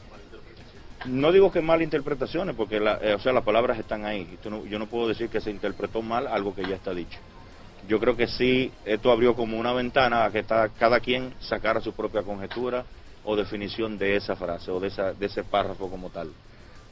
no 1.05 1.31
digo 1.31 1.51
que 1.51 1.61
malinterpretaciones, 1.61 2.55
porque 2.55 2.79
la, 2.79 2.99
eh, 3.01 3.13
o 3.13 3.19
sea, 3.19 3.31
las 3.31 3.43
palabras 3.43 3.79
están 3.79 4.05
ahí. 4.05 4.37
Yo 4.43 4.79
no 4.79 4.87
puedo 4.87 5.07
decir 5.07 5.29
que 5.29 5.41
se 5.41 5.51
interpretó 5.51 6.01
mal 6.01 6.27
algo 6.27 6.53
que 6.53 6.63
ya 6.63 6.75
está 6.75 6.93
dicho. 6.93 7.19
Yo 7.87 7.99
creo 7.99 8.17
que 8.17 8.27
sí, 8.27 8.71
esto 8.85 9.11
abrió 9.11 9.35
como 9.35 9.57
una 9.57 9.73
ventana 9.73 10.25
a 10.25 10.31
que 10.31 10.43
cada 10.43 10.99
quien 10.99 11.33
sacara 11.39 11.81
su 11.81 11.93
propia 11.93 12.23
conjetura 12.23 12.83
o 13.23 13.35
definición 13.35 13.97
de 13.97 14.15
esa 14.15 14.35
frase 14.35 14.71
o 14.71 14.79
de, 14.79 14.89
esa, 14.89 15.13
de 15.13 15.25
ese 15.25 15.43
párrafo 15.43 15.89
como 15.89 16.09
tal. 16.09 16.31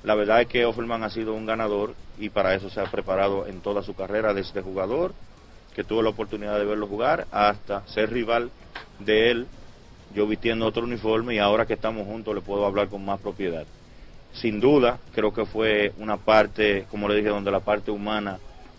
La 0.04 0.16
verdad 0.16 0.42
es 0.42 0.48
que 0.48 0.66
Offerman 0.66 1.04
ha 1.04 1.10
sido 1.10 1.34
un 1.34 1.46
ganador 1.46 1.94
y 2.18 2.30
para 2.30 2.56
eso 2.56 2.70
se 2.70 2.80
ha 2.80 2.86
preparado 2.86 3.48
en 3.48 3.62
toda 3.62 3.84
su 3.84 3.94
carrera 3.94 4.34
desde 4.34 4.62
jugador, 4.62 5.14
que 5.76 5.84
tuvo 5.84 6.02
la 6.02 6.10
oportunidad 6.10 6.58
de 6.58 6.66
verlo 6.66 6.88
jugar, 6.88 7.28
hasta 7.32 7.86
ser 7.88 8.12
rival 8.12 8.52
de 9.00 9.32
él, 9.32 9.48
yo 10.16 10.26
vistiendo 10.26 10.66
otro 10.66 10.84
uniforme 10.84 11.36
y 11.36 11.40
ahora 11.40 11.66
que 11.66 11.74
estamos 11.74 12.08
juntos 12.08 12.34
le 12.34 12.42
puedo 12.42 12.66
hablar 12.66 12.88
con 12.88 13.04
más 13.04 13.20
propiedad. 13.20 13.66
Sin 14.42 14.60
duda, 14.60 15.00
creo 15.16 15.34
que 15.34 15.46
fue 15.46 15.94
una 15.98 16.18
parte, 16.18 16.86
como 16.92 17.08
le 17.08 17.16
dije, 17.16 17.30
donde 17.30 17.50
la 17.50 17.62
parte 17.62 17.90
humana 17.90 18.38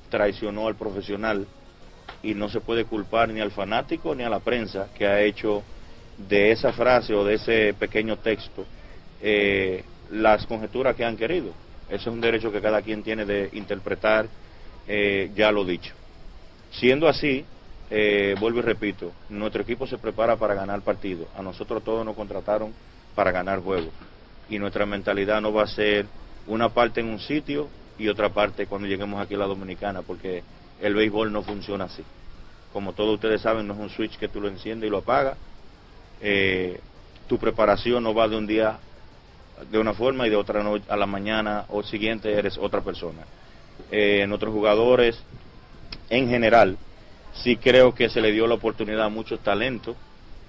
traicionó 0.09 0.69
al 0.69 0.77
profesional 0.77 1.47
y 2.23 2.35
no 2.35 2.49
se 2.49 2.61
puede 2.61 2.85
culpar 2.85 3.29
ni 3.29 3.41
al 3.41 3.51
fanático 3.51 4.15
ni 4.15 4.23
a 4.23 4.31
la 4.31 4.41
prensa 4.41 4.89
que 4.97 5.07
ha 5.07 5.21
hecho 5.21 5.63
de 6.17 6.53
esa 6.53 6.73
frase 6.73 7.15
o 7.15 7.25
de 7.25 7.35
ese 7.35 7.75
pequeño 7.75 8.19
texto 8.19 8.65
eh, 9.21 9.85
las 10.11 10.47
conjeturas 10.47 10.95
que 10.95 11.05
han 11.05 11.17
querido. 11.17 11.53
Ese 11.89 12.03
es 12.03 12.07
un 12.07 12.21
derecho 12.21 12.53
que 12.53 12.61
cada 12.61 12.83
quien 12.83 13.03
tiene 13.03 13.25
de 13.25 13.51
interpretar 13.53 14.27
eh, 14.87 15.31
ya 15.35 15.51
lo 15.51 15.65
dicho. 15.65 15.93
Siendo 16.71 17.09
así, 17.09 17.45
eh, 17.91 18.35
vuelvo 18.39 18.61
y 18.61 18.63
repito, 18.63 19.13
nuestro 19.29 19.63
equipo 19.63 19.87
se 19.87 19.99
prepara 19.99 20.37
para 20.37 20.55
ganar 20.55 20.83
partidos. 20.83 21.27
A 21.37 21.43
nosotros 21.43 21.83
todos 21.83 22.05
nos 22.05 22.15
contrataron 22.15 22.73
para 23.15 23.33
ganar 23.33 23.61
juegos. 23.61 23.93
Y 24.49 24.59
nuestra 24.59 24.87
mentalidad 24.87 25.41
no 25.41 25.53
va 25.53 25.65
a 25.65 25.69
ser 25.69 26.07
una 26.47 26.71
parte 26.71 27.01
en 27.01 27.09
un 27.09 27.21
sitio 27.21 27.69
y 27.99 28.09
otra 28.09 28.31
parte 28.31 28.67
cuando 28.67 28.89
lleguemos 28.89 29.21
aquí 29.21 29.35
a 29.35 29.39
la 29.39 29.47
Dominicana, 29.47 30.03
porque 30.03 30.43
el 30.81 30.95
béisbol 30.95 31.33
no 31.33 31.43
funciona 31.43 31.85
así. 31.85 32.03
Como 32.73 32.93
todos 32.93 33.15
ustedes 33.15 33.41
saben, 33.41 33.67
no 33.67 33.75
es 33.75 33.81
un 33.81 33.91
switch 33.91 34.19
que 34.19 34.29
tú 34.29 34.41
lo 34.41 34.49
enciendes 34.49 34.89
y 34.89 34.91
lo 34.91 34.99
apagas. 34.99 35.37
Eh, 36.21 36.81
tu 37.27 37.39
preparación 37.39 38.03
no 38.03 38.15
va 38.15 38.29
de 38.29 38.37
un 38.37 38.47
día 38.47 38.79
de 39.71 39.79
una 39.79 39.93
forma 39.93 40.27
y 40.27 40.31
de 40.31 40.37
otra 40.37 40.63
no, 40.63 40.77
a 40.89 40.97
la 40.97 41.07
mañana 41.07 41.65
o 41.69 41.83
siguiente 41.83 42.33
eres 42.33 42.57
otra 42.59 42.81
persona. 42.81 43.23
Eh, 43.91 44.27
nuestros 44.29 44.53
jugadores, 44.53 45.21
en 46.11 46.29
general, 46.29 46.77
sí 47.33 47.57
creo 47.57 47.95
que 47.95 48.09
se 48.09 48.21
le 48.21 48.33
dio 48.33 48.47
la 48.47 48.55
oportunidad 48.55 49.05
a 49.05 49.09
muchos 49.09 49.41
talentos. 49.41 49.97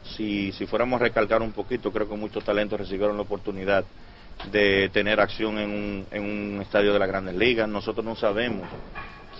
Si, 0.04 0.52
fuéramos 0.68 1.00
a 1.00 1.04
recalcar 1.06 1.42
un 1.42 1.52
poquito, 1.52 1.92
creo 1.92 2.10
que 2.10 2.16
muchos 2.16 2.44
talentos 2.44 2.80
recibieron 2.80 3.16
la 3.16 3.24
oportunidad 3.24 3.86
de 4.52 4.90
tener 4.90 5.20
acción 5.20 5.58
en 5.60 6.24
un, 6.24 6.62
estadio 6.62 6.94
de 6.94 7.00
las 7.00 7.08
grandes 7.08 7.36
ligas. 7.36 7.68
Nosotros 7.68 8.06
no 8.06 8.16
sabemos 8.16 8.68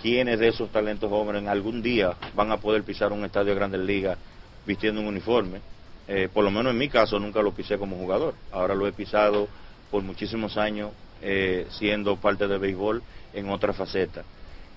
quiénes 0.02 0.38
de 0.38 0.48
esos 0.48 0.70
talentos 0.70 1.10
jóvenes 1.10 1.46
algún 1.46 1.82
día 1.82 2.14
van 2.34 2.52
a 2.52 2.58
poder 2.58 2.82
pisar 2.82 3.12
un 3.12 3.24
estadio 3.24 3.48
de 3.48 3.54
grandes 3.54 3.80
ligas 3.80 4.18
vistiendo 4.66 5.00
un 5.00 5.06
uniforme. 5.06 5.60
Eh, 6.08 6.28
por 6.32 6.44
lo 6.44 6.50
menos 6.50 6.72
en 6.72 6.78
mi 6.78 6.88
caso 6.88 7.18
nunca 7.18 7.42
lo 7.42 7.52
pisé 7.52 7.78
como 7.78 7.96
jugador. 7.96 8.34
Ahora 8.52 8.74
lo 8.74 8.86
he 8.86 8.92
pisado 8.92 9.48
por 9.90 10.02
muchísimos 10.02 10.56
años 10.56 10.92
eh, 11.22 11.66
siendo 11.70 12.16
parte 12.16 12.46
del 12.46 12.58
béisbol 12.58 13.02
en 13.34 13.48
otra 13.50 13.72
faceta. 13.72 14.24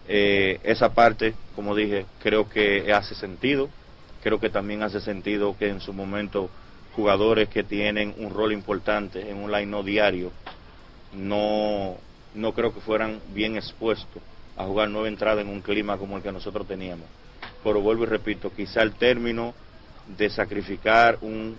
Eh, 0.08 0.60
esa 0.64 0.94
parte, 0.94 1.34
como 1.56 1.76
dije, 1.76 2.06
creo 2.22 2.50
que 2.50 2.92
hace 2.94 3.16
sentido. 3.16 3.70
Creo 4.24 4.40
que 4.40 4.50
también 4.50 4.84
hace 4.84 5.02
sentido 5.02 5.58
que 5.58 5.68
en 5.68 5.82
su 5.82 5.92
momento 5.92 6.50
jugadores 6.96 7.50
que 7.50 7.64
tienen 7.64 8.16
un 8.18 8.34
rol 8.34 8.54
importante 8.54 9.30
en 9.30 9.38
un 9.38 9.52
line 9.52 9.66
no 9.66 9.84
diario 9.84 10.32
no, 11.12 11.98
no 12.34 12.54
creo 12.54 12.74
que 12.74 12.80
fueran 12.80 13.20
bien 13.34 13.58
expuestos 13.58 14.22
a 14.56 14.64
jugar 14.64 14.90
nueva 14.90 15.10
entrada 15.10 15.42
en 15.42 15.50
un 15.50 15.62
clima 15.62 15.98
como 15.98 16.16
el 16.16 16.24
que 16.24 16.32
nosotros 16.32 16.66
teníamos. 16.68 17.06
Pero 17.64 17.82
vuelvo 17.82 18.04
y 18.04 18.08
repito, 18.08 18.52
quizá 18.56 18.82
el 18.82 18.94
término 18.94 19.54
de 20.18 20.30
sacrificar 20.30 21.18
un, 21.22 21.58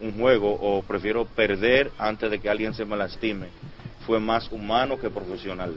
un 0.00 0.12
juego 0.18 0.52
o 0.52 0.82
prefiero 0.82 1.24
perder 1.24 1.90
antes 1.98 2.30
de 2.30 2.38
que 2.38 2.48
alguien 2.48 2.74
se 2.74 2.84
me 2.84 2.96
lastime 2.96 3.48
fue 4.06 4.20
más 4.20 4.52
humano 4.52 5.00
que 5.00 5.10
profesional. 5.10 5.74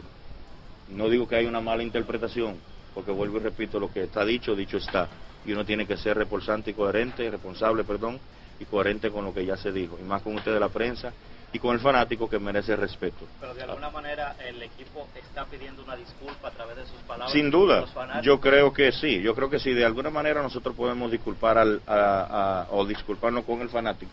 No 0.89 1.09
digo 1.09 1.27
que 1.27 1.35
haya 1.35 1.49
una 1.49 1.61
mala 1.61 1.83
interpretación, 1.83 2.57
porque 2.93 3.11
vuelvo 3.11 3.37
y 3.37 3.41
repito, 3.41 3.79
lo 3.79 3.91
que 3.91 4.03
está 4.03 4.23
dicho, 4.23 4.55
dicho 4.55 4.77
está. 4.77 5.07
Y 5.47 5.53
uno 5.53 5.63
tiene 5.63 5.87
que 5.87 5.95
ser 5.95 6.17
responsable 6.17 6.63
y 6.67 6.73
coherente, 6.73 7.31
responsable, 7.31 7.85
perdón, 7.85 8.19
y 8.59 8.65
coherente 8.65 9.09
con 9.09 9.23
lo 9.23 9.33
que 9.33 9.45
ya 9.45 9.55
se 9.55 9.71
dijo. 9.71 9.97
Y 9.99 10.03
más 10.03 10.21
con 10.21 10.35
usted 10.35 10.53
de 10.53 10.59
la 10.59 10.67
prensa 10.67 11.13
y 11.53 11.59
con 11.59 11.73
el 11.73 11.79
fanático 11.79 12.29
que 12.29 12.37
merece 12.37 12.75
respeto. 12.75 13.25
Pero 13.39 13.53
de 13.53 13.63
alguna 13.63 13.89
manera 13.89 14.35
el 14.45 14.61
equipo 14.61 15.07
está 15.15 15.45
pidiendo 15.45 15.83
una 15.83 15.95
disculpa 15.95 16.49
a 16.49 16.51
través 16.51 16.75
de 16.75 16.85
sus 16.85 16.99
palabras. 17.07 17.31
Sin 17.31 17.49
duda, 17.49 17.85
yo 18.21 18.41
creo 18.41 18.73
que 18.73 18.91
sí, 18.91 19.21
yo 19.21 19.33
creo 19.33 19.49
que 19.49 19.57
sí, 19.59 19.73
de 19.73 19.85
alguna 19.85 20.09
manera 20.09 20.41
nosotros 20.41 20.75
podemos 20.75 21.09
disculpar 21.09 21.57
al, 21.57 21.81
a- 21.87 22.63
a- 22.63 22.67
o 22.71 22.85
disculparnos 22.85 23.45
con 23.45 23.61
el 23.61 23.69
fanático, 23.69 24.11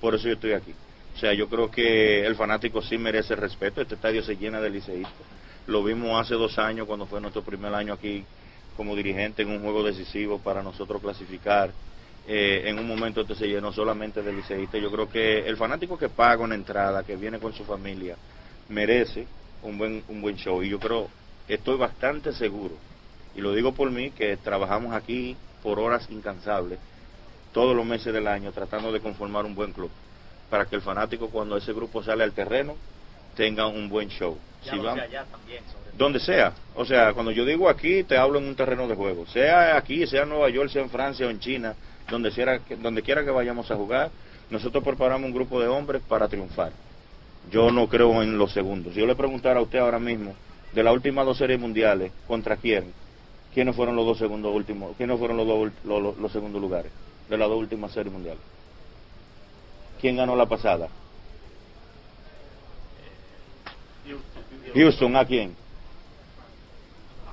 por 0.00 0.14
eso 0.14 0.28
yo 0.28 0.34
estoy 0.34 0.52
aquí. 0.54 0.72
O 1.14 1.18
sea, 1.18 1.34
yo 1.34 1.46
creo 1.48 1.70
que 1.70 2.24
el 2.24 2.36
fanático 2.36 2.80
sí 2.80 2.96
merece 2.96 3.36
respeto, 3.36 3.82
este 3.82 3.96
estadio 3.96 4.22
se 4.22 4.36
llena 4.36 4.60
de 4.62 4.70
liceístas, 4.70 5.12
lo 5.66 5.84
vimos 5.84 6.18
hace 6.18 6.34
dos 6.34 6.58
años 6.58 6.86
cuando 6.86 7.04
fue 7.04 7.20
nuestro 7.20 7.42
primer 7.42 7.74
año 7.74 7.92
aquí 7.92 8.24
como 8.76 8.96
dirigente 8.96 9.42
en 9.42 9.50
un 9.50 9.60
juego 9.62 9.82
decisivo 9.82 10.38
para 10.38 10.62
nosotros 10.62 11.00
clasificar. 11.00 11.72
Eh, 12.26 12.62
en 12.66 12.78
un 12.78 12.86
momento 12.86 13.22
este 13.22 13.34
se 13.34 13.48
llenó 13.48 13.72
solamente 13.72 14.22
de 14.22 14.32
liceístas. 14.32 14.80
Yo 14.80 14.90
creo 14.90 15.08
que 15.08 15.38
el 15.46 15.56
fanático 15.56 15.96
que 15.98 16.08
paga 16.08 16.42
una 16.44 16.54
entrada, 16.54 17.02
que 17.02 17.16
viene 17.16 17.38
con 17.38 17.52
su 17.52 17.64
familia, 17.64 18.16
merece 18.68 19.26
un 19.62 19.78
buen, 19.78 20.04
un 20.08 20.20
buen 20.20 20.36
show. 20.36 20.62
Y 20.62 20.68
yo 20.68 20.78
creo, 20.78 21.08
estoy 21.48 21.76
bastante 21.76 22.32
seguro, 22.32 22.76
y 23.34 23.40
lo 23.40 23.54
digo 23.54 23.72
por 23.72 23.90
mí, 23.90 24.10
que 24.10 24.36
trabajamos 24.36 24.94
aquí 24.94 25.36
por 25.62 25.78
horas 25.78 26.06
incansables, 26.10 26.78
todos 27.52 27.74
los 27.74 27.84
meses 27.84 28.12
del 28.12 28.28
año, 28.28 28.52
tratando 28.52 28.92
de 28.92 29.00
conformar 29.00 29.44
un 29.44 29.54
buen 29.54 29.72
club, 29.72 29.90
para 30.48 30.66
que 30.66 30.76
el 30.76 30.82
fanático 30.82 31.30
cuando 31.30 31.56
ese 31.56 31.72
grupo 31.72 32.02
sale 32.02 32.22
al 32.22 32.32
terreno 32.32 32.76
tenga 33.34 33.66
un 33.66 33.88
buen 33.88 34.08
show. 34.08 34.38
Ya 34.62 34.72
Si 34.72 34.78
vamos- 34.78 35.00
allá 35.02 35.24
también, 35.24 35.64
sobre 35.68 35.79
donde 35.96 36.20
sea. 36.20 36.52
O 36.74 36.84
sea, 36.84 37.12
cuando 37.12 37.30
yo 37.32 37.44
digo 37.44 37.68
aquí, 37.68 38.02
te 38.04 38.16
hablo 38.16 38.38
en 38.38 38.46
un 38.46 38.54
terreno 38.56 38.86
de 38.88 38.94
juego. 38.94 39.26
Sea 39.26 39.76
aquí, 39.76 40.06
sea 40.06 40.22
en 40.22 40.28
Nueva 40.30 40.48
York, 40.50 40.70
sea 40.70 40.82
en 40.82 40.90
Francia 40.90 41.26
o 41.26 41.30
en 41.30 41.40
China, 41.40 41.74
donde, 42.10 42.30
quiera 42.30 42.58
que, 42.60 42.76
donde 42.76 43.02
quiera 43.02 43.24
que 43.24 43.30
vayamos 43.30 43.70
a 43.70 43.76
jugar, 43.76 44.10
nosotros 44.50 44.82
preparamos 44.82 45.26
un 45.26 45.34
grupo 45.34 45.60
de 45.60 45.68
hombres 45.68 46.02
para 46.08 46.28
triunfar. 46.28 46.72
Yo 47.50 47.70
no 47.70 47.88
creo 47.88 48.22
en 48.22 48.36
los 48.38 48.52
segundos. 48.52 48.94
Si 48.94 49.00
yo 49.00 49.06
le 49.06 49.14
preguntara 49.14 49.60
a 49.60 49.62
usted 49.62 49.78
ahora 49.78 49.98
mismo, 49.98 50.34
de 50.72 50.82
las 50.82 50.92
últimas 50.94 51.24
dos 51.26 51.38
series 51.38 51.58
mundiales, 51.58 52.12
¿contra 52.26 52.56
quién? 52.56 52.92
¿Quiénes 53.54 53.74
fueron 53.74 53.96
los 53.96 54.06
dos 54.06 54.18
segundos 54.18 54.54
últimos? 54.54 54.96
¿Quiénes 54.96 55.18
fueron 55.18 55.36
los 55.36 55.46
dos 55.46 55.70
los, 55.84 56.02
los- 56.02 56.18
los 56.18 56.32
segundos 56.32 56.60
lugares 56.60 56.92
de 57.28 57.36
las 57.36 57.48
dos 57.48 57.58
últimas 57.58 57.90
series 57.92 58.12
mundiales? 58.12 58.40
¿Quién 60.00 60.16
ganó 60.16 60.36
la 60.36 60.46
pasada? 60.46 60.88
Houston, 64.74 65.16
¿a 65.16 65.24
quién? 65.24 65.56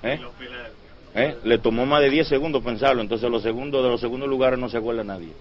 ¿Eh? 0.04 0.20
¿Eh? 1.16 1.38
Le 1.44 1.58
tomó 1.58 1.86
más 1.86 2.02
de 2.02 2.10
10 2.10 2.28
segundos 2.28 2.64
pensarlo, 2.64 3.02
entonces 3.02 3.30
los 3.30 3.42
segundos 3.44 3.84
de 3.84 3.90
los 3.90 4.00
segundos 4.00 4.30
lugares 4.30 4.60
no 4.60 4.70
se 4.70 4.78
acuerda 4.78 5.04
nadie. 5.04 5.34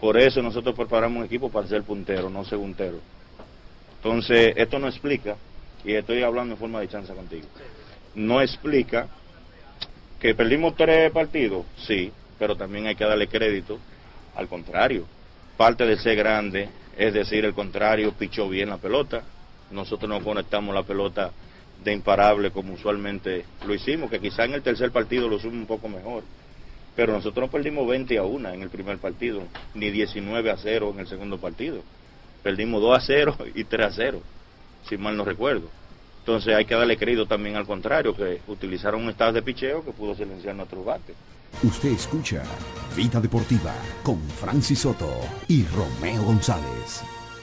Por 0.00 0.16
eso 0.16 0.40
nosotros 0.42 0.74
preparamos 0.74 1.18
un 1.18 1.24
equipo 1.24 1.50
para 1.50 1.66
ser 1.66 1.82
puntero, 1.82 2.30
no 2.30 2.44
segundero. 2.44 2.98
Entonces, 3.96 4.54
esto 4.56 4.78
no 4.78 4.88
explica, 4.88 5.36
y 5.84 5.92
estoy 5.92 6.22
hablando 6.22 6.54
en 6.54 6.58
forma 6.58 6.80
de 6.80 6.88
chanza 6.88 7.14
contigo, 7.14 7.46
no 8.14 8.40
explica 8.40 9.08
que 10.18 10.34
perdimos 10.34 10.74
tres 10.76 11.10
partidos, 11.12 11.66
sí, 11.76 12.10
pero 12.38 12.56
también 12.56 12.86
hay 12.86 12.94
que 12.94 13.04
darle 13.04 13.28
crédito 13.28 13.78
al 14.36 14.48
contrario. 14.48 15.04
Parte 15.56 15.84
de 15.84 15.98
ser 15.98 16.16
grande, 16.16 16.68
es 16.96 17.12
decir, 17.12 17.44
el 17.44 17.54
contrario, 17.54 18.12
pichó 18.12 18.48
bien 18.48 18.70
la 18.70 18.78
pelota. 18.78 19.22
Nosotros 19.70 20.08
no 20.08 20.22
conectamos 20.22 20.74
la 20.74 20.82
pelota 20.82 21.30
de 21.84 21.92
imparable 21.92 22.50
como 22.50 22.74
usualmente 22.74 23.44
lo 23.66 23.74
hicimos, 23.74 24.10
que 24.10 24.20
quizá 24.20 24.44
en 24.44 24.54
el 24.54 24.62
tercer 24.62 24.90
partido 24.90 25.28
lo 25.28 25.36
hicimos 25.36 25.56
un 25.56 25.66
poco 25.66 25.88
mejor. 25.88 26.22
pero 26.96 27.12
nosotros 27.12 27.46
no 27.46 27.50
perdimos 27.50 27.88
20 27.88 28.18
a 28.18 28.24
1 28.24 28.48
en 28.50 28.62
el 28.62 28.68
primer 28.68 28.98
partido, 28.98 29.42
ni 29.74 29.90
19 29.90 30.50
a 30.50 30.56
0 30.56 30.90
en 30.92 31.00
el 31.00 31.06
segundo 31.06 31.38
partido. 31.38 31.82
Perdimos 32.42 32.82
2 32.82 32.98
a 32.98 33.00
0 33.00 33.36
y 33.54 33.64
3 33.64 33.86
a 33.86 33.90
0, 33.90 34.20
si 34.88 34.98
mal 34.98 35.16
no 35.16 35.24
recuerdo. 35.24 35.68
Entonces 36.18 36.54
hay 36.54 36.66
que 36.66 36.74
darle 36.74 36.98
crédito 36.98 37.26
también 37.26 37.56
al 37.56 37.66
contrario, 37.66 38.14
que 38.14 38.40
utilizaron 38.48 39.02
un 39.02 39.10
estado 39.10 39.32
de 39.32 39.42
picheo 39.42 39.84
que 39.84 39.92
pudo 39.92 40.14
silenciar 40.14 40.54
nuestro 40.54 40.84
bate. 40.84 41.14
Usted 41.62 41.90
escucha 41.90 42.42
Vida 42.94 43.20
Deportiva 43.20 43.74
con 44.02 44.20
Francis 44.28 44.80
Soto 44.80 45.10
y 45.48 45.64
Romeo 45.64 46.22
González. 46.22 47.02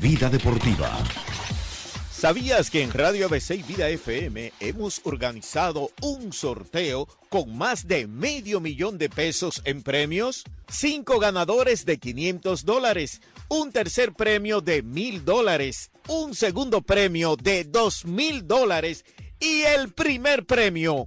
Vida 0.00 0.30
Deportiva. 0.30 0.96
¿Sabías 2.12 2.70
que 2.70 2.82
en 2.82 2.92
Radio 2.92 3.26
ABC 3.26 3.50
y 3.50 3.62
Vida 3.64 3.88
FM 3.88 4.52
hemos 4.60 5.00
organizado 5.02 5.90
un 6.02 6.32
sorteo 6.32 7.08
con 7.28 7.56
más 7.56 7.88
de 7.88 8.06
medio 8.06 8.60
millón 8.60 8.96
de 8.96 9.08
pesos 9.08 9.60
en 9.64 9.82
premios? 9.82 10.44
Cinco 10.68 11.18
ganadores 11.18 11.84
de 11.84 11.98
500 11.98 12.64
dólares, 12.64 13.22
un 13.48 13.72
tercer 13.72 14.12
premio 14.12 14.60
de 14.60 14.82
mil 14.84 15.24
dólares, 15.24 15.90
un 16.06 16.36
segundo 16.36 16.80
premio 16.82 17.34
de 17.34 17.64
dos 17.64 18.04
mil 18.04 18.46
dólares 18.46 19.04
y 19.40 19.62
el 19.62 19.92
primer 19.92 20.46
premio 20.46 21.06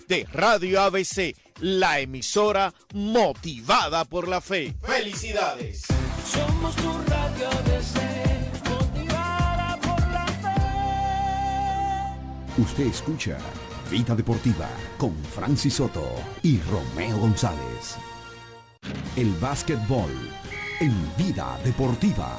de 0.11 0.27
Radio 0.33 0.81
ABC, 0.81 1.33
la 1.61 2.01
emisora 2.01 2.73
motivada 2.93 4.03
por 4.03 4.27
la 4.27 4.41
fe. 4.41 4.75
¡Felicidades! 4.81 5.83
Somos 6.25 6.75
tu 6.75 6.91
radio 7.07 7.47
ABC, 7.47 7.95
motivada 8.69 9.79
por 9.79 10.01
la 10.11 10.25
fe. 12.57 12.61
Usted 12.61 12.87
escucha 12.87 13.37
Vida 13.89 14.13
Deportiva 14.13 14.67
con 14.97 15.15
Francis 15.23 15.75
Soto 15.75 16.13
y 16.43 16.59
Romeo 16.59 17.17
González. 17.17 17.95
El 19.15 19.31
básquetbol 19.35 20.11
en 20.81 20.93
Vida 21.15 21.57
Deportiva. 21.63 22.37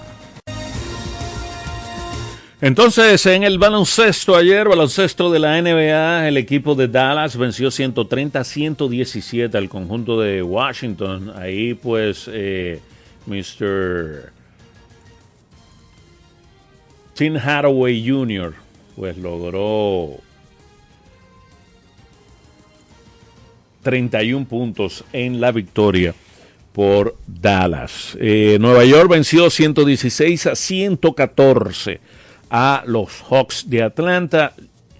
Entonces, 2.62 3.26
en 3.26 3.42
el 3.42 3.58
baloncesto 3.58 4.36
ayer, 4.36 4.68
baloncesto 4.68 5.32
de 5.32 5.40
la 5.40 5.60
NBA, 5.60 6.28
el 6.28 6.36
equipo 6.36 6.76
de 6.76 6.86
Dallas 6.86 7.36
venció 7.36 7.70
130-117 7.70 9.52
al 9.56 9.68
conjunto 9.68 10.20
de 10.20 10.44
Washington. 10.44 11.32
Ahí 11.34 11.74
pues 11.74 12.30
eh, 12.32 12.78
Mr. 13.26 14.30
Tim 17.14 17.36
Hathaway 17.36 18.08
Jr. 18.08 18.54
pues 18.94 19.18
logró 19.18 20.20
31 23.82 24.46
puntos 24.46 25.02
en 25.12 25.40
la 25.40 25.50
victoria 25.50 26.14
por 26.72 27.16
Dallas. 27.26 28.16
Eh, 28.20 28.56
Nueva 28.60 28.84
York 28.84 29.10
venció 29.10 29.50
116 29.50 30.46
a 30.46 30.54
114 30.54 32.21
a 32.53 32.84
los 32.86 33.22
Hawks 33.22 33.68
de 33.68 33.82
Atlanta. 33.82 34.53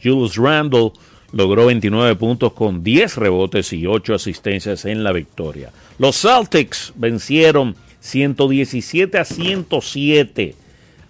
Julius 0.03 0.37
Randle 0.37 0.93
logró 1.33 1.67
29 1.67 2.17
puntos 2.17 2.55
con 2.55 2.83
10 2.83 3.17
rebotes 3.19 3.73
y 3.75 3.87
8 3.87 4.15
asistencias 4.15 4.87
en 4.87 5.05
la 5.05 5.13
victoria. 5.13 5.71
Los 5.99 6.21
Celtics 6.21 6.93
vencieron 6.97 7.77
117 8.01 9.19
a 9.19 9.25
107 9.25 10.57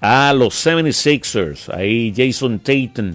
a 0.00 0.32
los 0.34 0.66
76ers. 0.66 1.72
Ahí 1.72 2.12
Jason 2.14 2.58
Tatum 2.58 3.14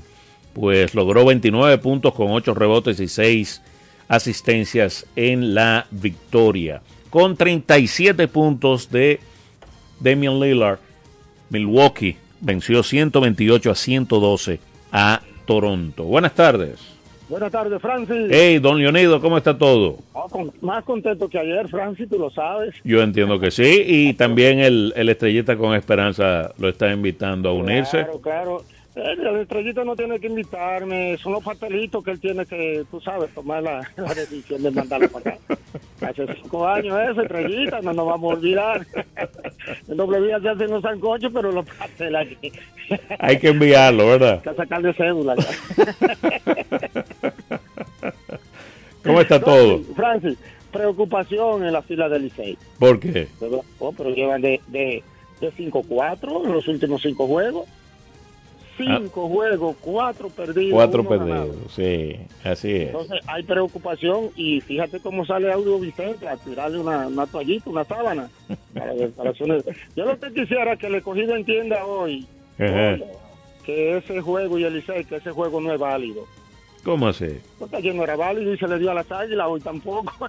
pues 0.53 0.95
logró 0.95 1.25
29 1.25 1.77
puntos 1.79 2.13
con 2.15 2.31
8 2.31 2.53
rebotes 2.53 2.99
y 3.01 3.09
6 3.09 3.61
asistencias 4.07 5.05
en 5.17 5.53
la 5.53 5.85
victoria. 5.91 6.81
Con 7.09 7.35
37 7.35 8.29
puntos 8.29 8.89
de 8.89 9.19
Damian 9.99 10.39
Lillard, 10.39 10.79
Milwaukee 11.49 12.17
venció 12.41 12.83
128 12.83 13.71
a 13.71 13.75
112 13.75 14.59
a 14.91 15.21
Toronto. 15.45 16.03
Buenas 16.03 16.33
tardes. 16.33 16.79
Buenas 17.29 17.51
tardes, 17.51 17.81
Francis. 17.81 18.27
Hey, 18.29 18.57
don 18.59 18.79
Leonido, 18.79 19.19
¿cómo 19.19 19.37
está 19.37 19.57
todo? 19.57 19.97
Oh, 20.13 20.29
con- 20.29 20.51
más 20.61 20.83
contento 20.85 21.27
que 21.27 21.37
ayer, 21.37 21.67
Francis, 21.67 22.07
tú 22.07 22.17
lo 22.17 22.29
sabes. 22.29 22.73
Yo 22.85 23.01
entiendo 23.01 23.37
que 23.37 23.51
sí, 23.51 23.83
y 23.85 24.13
también 24.13 24.59
el, 24.59 24.93
el 24.95 25.09
Estrellita 25.09 25.57
con 25.57 25.75
Esperanza 25.75 26.53
lo 26.57 26.69
está 26.69 26.89
invitando 26.91 27.49
a 27.49 27.53
unirse. 27.53 27.97
Claro, 28.03 28.21
claro. 28.21 28.63
El 28.97 29.41
estrellito 29.41 29.85
no 29.85 29.95
tiene 29.95 30.19
que 30.19 30.25
invitarme, 30.25 31.17
son 31.19 31.33
los 31.33 31.43
papelitos 31.43 32.03
que 32.03 32.11
él 32.11 32.19
tiene 32.19 32.45
que, 32.47 32.83
tú 32.89 32.99
sabes, 32.99 33.31
tomar 33.33 33.61
la, 33.61 33.87
la 33.95 34.13
decisión 34.13 34.63
de 34.63 34.71
mandarlo 34.71 35.07
para 35.09 35.35
acá. 35.35 35.57
Hace 36.01 36.25
cinco 36.41 36.67
años 36.67 36.97
eso, 37.11 37.21
estrellita, 37.21 37.79
no 37.81 37.93
nos 37.93 38.07
vamos 38.07 38.31
a 38.31 38.35
olvidar. 38.37 38.85
En 39.87 39.97
doble 39.97 40.21
vía 40.21 40.39
se 40.39 40.49
hacen 40.49 40.69
los 40.69 40.81
sancochos, 40.81 41.29
pero 41.33 41.51
los 41.51 41.65
pasteles 41.65 42.27
aquí. 42.27 42.51
Hay 43.19 43.37
que 43.37 43.49
enviarlo, 43.49 44.07
¿verdad? 44.07 44.41
Hay 44.45 44.51
que 44.51 44.55
sacarle 44.55 44.93
cédula. 44.93 45.35
¿Cómo 49.03 49.21
está 49.21 49.39
todo? 49.39 49.81
Francis, 49.95 50.37
preocupación 50.71 51.65
en 51.65 51.73
la 51.73 51.81
fila 51.81 52.07
del 52.07 52.23
Licey. 52.23 52.57
¿Por 52.79 52.99
qué? 52.99 53.27
Pero, 53.39 53.61
oh, 53.79 53.91
pero 53.91 54.09
llevan 54.11 54.41
de, 54.41 54.61
de, 54.67 55.03
de 55.41 55.51
5-4 55.51 56.45
en 56.45 56.53
los 56.53 56.67
últimos 56.67 57.01
cinco 57.01 57.27
juegos. 57.27 57.67
Cinco 58.77 59.27
juegos, 59.27 59.75
cuatro 59.81 60.29
perdidos. 60.29 60.73
Cuatro 60.73 61.03
ganado. 61.03 61.47
perdidos, 61.47 61.73
sí, 61.73 62.15
así 62.43 62.75
es. 62.75 62.87
Entonces 62.87 63.19
hay 63.27 63.43
preocupación 63.43 64.29
y 64.35 64.61
fíjate 64.61 64.99
cómo 64.99 65.25
sale 65.25 65.51
Audio 65.51 65.79
Vicente 65.79 66.27
a 66.27 66.37
tirarle 66.37 66.79
una, 66.79 67.07
una 67.07 67.25
toallita, 67.25 67.69
una 67.69 67.83
sábana. 67.83 68.29
las 68.73 68.97
declaraciones. 68.97 69.63
Yo 69.95 70.05
lo 70.05 70.19
que 70.19 70.31
quisiera 70.31 70.73
es 70.73 70.79
que 70.79 70.87
el 70.87 70.95
escogido 70.95 71.35
entienda 71.35 71.83
hoy 71.85 72.27
que 73.67 73.97
ese 73.97 74.21
juego 74.21 74.57
y 74.57 74.63
el 74.63 74.75
Licey, 74.75 75.03
que 75.03 75.17
ese 75.17 75.31
juego 75.31 75.59
no 75.59 75.73
es 75.73 75.79
válido. 75.79 76.25
¿Cómo 76.83 77.09
así? 77.09 77.37
Porque 77.59 77.75
ayer 77.75 77.93
no 77.93 78.03
era 78.03 78.15
válido 78.15 78.53
y 78.53 78.57
se 78.57 78.67
le 78.67 78.79
dio 78.79 78.91
a 78.91 78.93
las 78.93 79.11
águilas, 79.11 79.45
hoy 79.47 79.59
tampoco. 79.59 80.13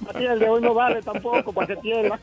Matías, 0.00 0.32
el 0.32 0.38
de 0.40 0.48
hoy 0.48 0.60
no 0.60 0.74
vale 0.74 1.00
tampoco 1.00 1.52
para 1.52 1.68
que 1.68 1.76
pierda. 1.76 2.18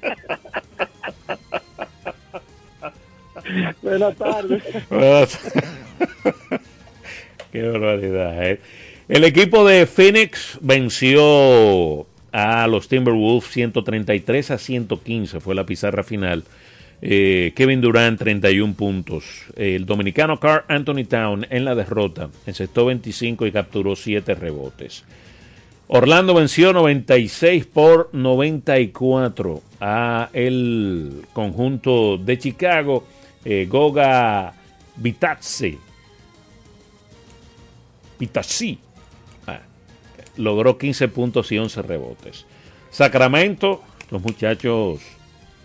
Buenas 3.82 4.16
tardes. 4.16 4.64
Qué 7.52 7.62
barbaridad. 7.62 8.52
¿eh? 8.52 8.60
El 9.08 9.24
equipo 9.24 9.66
de 9.66 9.86
Phoenix 9.86 10.58
venció 10.62 12.08
a 12.32 12.66
los 12.68 12.88
Timberwolves 12.88 13.50
133 13.50 14.52
a 14.52 14.58
115, 14.58 15.40
fue 15.40 15.54
la 15.56 15.66
pizarra 15.66 16.04
final. 16.04 16.44
Eh, 17.06 17.52
Kevin 17.56 17.82
Durant 17.82 18.18
31 18.18 18.76
puntos. 18.76 19.26
El 19.58 19.86
dominicano 19.86 20.40
Carl 20.40 20.64
Anthony 20.70 21.04
Town 21.08 21.46
en 21.50 21.66
la 21.66 21.76
derrota 21.76 22.30
encestó 22.46 22.86
25 22.86 23.46
y 23.46 23.52
capturó 23.52 23.96
7 23.96 24.36
rebotes. 24.36 25.04
Orlando 25.88 26.34
venció 26.34 26.72
96 26.72 27.66
por 27.66 28.10
94 28.14 29.62
a 29.82 30.30
el 30.32 31.26
conjunto 31.34 32.18
de 32.18 32.40
Chicago. 32.40 33.06
Eh, 33.46 33.66
Goga 33.70 34.54
Vitazzi 34.96 35.78
Vitazzi 38.20 38.78
ah, 39.48 39.60
logró 40.38 40.78
15 40.78 41.08
puntos 41.10 41.52
y 41.52 41.58
11 41.58 41.82
rebotes. 41.82 42.46
Sacramento, 42.90 43.84
los 44.12 44.22
muchachos 44.22 45.02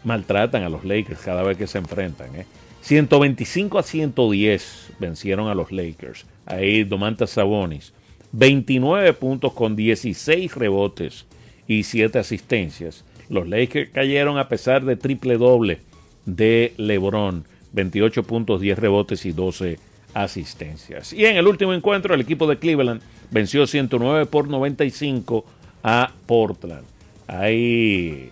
maltratan 0.04 0.62
a 0.62 0.68
los 0.68 0.84
Lakers 0.84 1.20
cada 1.20 1.42
vez 1.42 1.56
que 1.56 1.66
se 1.66 1.78
enfrentan. 1.78 2.34
¿eh? 2.34 2.46
125 2.82 3.78
a 3.78 3.82
110 3.82 4.92
vencieron 4.98 5.48
a 5.48 5.54
los 5.54 5.70
Lakers. 5.72 6.26
Ahí 6.46 6.84
Domantas 6.84 7.30
Sabonis. 7.30 7.92
29 8.32 9.12
puntos 9.14 9.52
con 9.52 9.76
16 9.76 10.54
rebotes 10.54 11.26
y 11.66 11.82
7 11.84 12.18
asistencias. 12.18 13.04
Los 13.28 13.46
Lakers 13.46 13.90
cayeron 13.90 14.38
a 14.38 14.48
pesar 14.48 14.84
de 14.84 14.96
triple 14.96 15.36
doble 15.36 15.80
de 16.24 16.72
LeBron. 16.76 17.44
28 17.72 18.22
puntos, 18.22 18.60
10 18.60 18.78
rebotes 18.78 19.26
y 19.26 19.32
12 19.32 19.78
asistencias. 20.14 21.12
Y 21.12 21.24
en 21.24 21.36
el 21.36 21.46
último 21.46 21.74
encuentro, 21.74 22.14
el 22.14 22.20
equipo 22.20 22.46
de 22.46 22.58
Cleveland 22.58 23.02
venció 23.30 23.66
109 23.66 24.26
por 24.26 24.48
95 24.48 25.44
a 25.82 26.10
Portland. 26.26 26.84
Ahí 27.26 28.30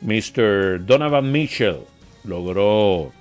Mr. 0.00 0.84
Donovan 0.84 1.30
Mitchell 1.32 1.80
logró 2.24 3.12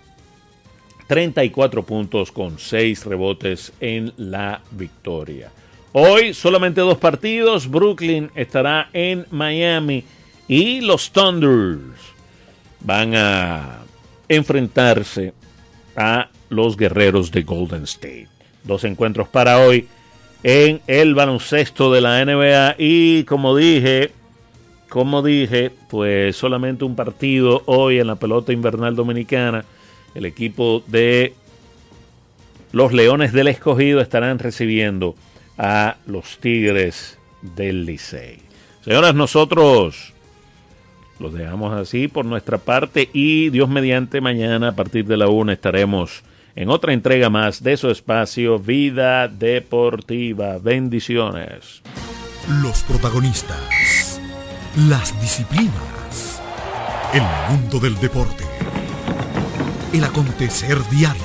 34 1.07 1.83
puntos 1.83 2.31
con 2.31 2.59
6 2.59 3.05
rebotes 3.05 3.73
en 3.79 4.13
la 4.17 4.61
victoria. 4.71 5.51
Hoy 5.93 6.33
solamente 6.33 6.81
dos 6.81 6.97
partidos. 6.97 7.69
Brooklyn 7.69 8.31
estará 8.35 8.89
en 8.93 9.25
Miami 9.29 10.05
y 10.47 10.81
los 10.81 11.11
Thunders 11.11 11.99
van 12.79 13.13
a 13.15 13.80
enfrentarse 14.35 15.33
a 15.95 16.29
los 16.49 16.77
guerreros 16.77 17.31
de 17.31 17.43
Golden 17.43 17.83
State. 17.83 18.27
Dos 18.63 18.83
encuentros 18.83 19.27
para 19.27 19.59
hoy 19.59 19.87
en 20.43 20.81
el 20.87 21.13
baloncesto 21.15 21.91
de 21.91 22.01
la 22.01 22.23
NBA 22.23 22.75
y 22.77 23.23
como 23.25 23.55
dije, 23.55 24.11
como 24.89 25.21
dije, 25.21 25.71
pues 25.89 26.35
solamente 26.35 26.83
un 26.83 26.95
partido 26.95 27.63
hoy 27.65 27.99
en 27.99 28.07
la 28.07 28.15
pelota 28.15 28.53
invernal 28.53 28.95
dominicana. 28.95 29.65
El 30.15 30.25
equipo 30.25 30.83
de 30.87 31.33
los 32.71 32.93
Leones 32.93 33.33
del 33.33 33.47
Escogido 33.47 34.01
estarán 34.01 34.39
recibiendo 34.39 35.15
a 35.57 35.97
los 36.05 36.37
Tigres 36.39 37.17
del 37.41 37.85
Licey. 37.85 38.39
Señoras, 38.83 39.13
nosotros 39.15 40.10
los 41.21 41.33
dejamos 41.33 41.73
así 41.73 42.07
por 42.07 42.25
nuestra 42.25 42.57
parte 42.57 43.09
y 43.13 43.49
Dios 43.51 43.69
mediante 43.69 44.19
mañana 44.19 44.69
a 44.69 44.75
partir 44.75 45.05
de 45.05 45.17
la 45.17 45.27
una 45.27 45.53
estaremos 45.53 46.23
en 46.55 46.69
otra 46.69 46.93
entrega 46.93 47.29
más 47.29 47.63
de 47.63 47.77
su 47.77 47.89
espacio 47.89 48.59
Vida 48.59 49.27
Deportiva. 49.27 50.57
Bendiciones. 50.57 51.81
Los 52.61 52.81
protagonistas, 52.83 54.19
las 54.89 55.19
disciplinas, 55.21 56.41
el 57.13 57.23
mundo 57.49 57.79
del 57.79 57.97
deporte, 57.99 58.43
el 59.93 60.03
acontecer 60.03 60.77
diario. 60.89 61.23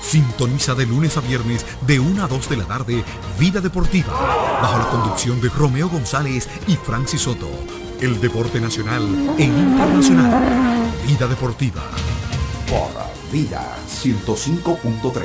Sintoniza 0.00 0.74
de 0.74 0.86
lunes 0.86 1.16
a 1.16 1.22
viernes 1.22 1.66
de 1.86 1.98
1 1.98 2.22
a 2.22 2.28
2 2.28 2.48
de 2.50 2.56
la 2.58 2.64
tarde 2.64 3.02
Vida 3.40 3.60
Deportiva, 3.60 4.12
bajo 4.62 4.78
la 4.78 4.88
conducción 4.90 5.40
de 5.40 5.48
Romeo 5.48 5.88
González 5.88 6.48
y 6.68 6.76
Francis 6.76 7.22
Soto. 7.22 7.48
El 8.00 8.20
deporte 8.20 8.60
nacional 8.60 9.02
e 9.38 9.44
internacional. 9.44 10.92
Vida 11.06 11.26
Deportiva. 11.26 11.82
Por 12.68 12.90
Vida 13.32 13.76
105.3. 13.88 15.22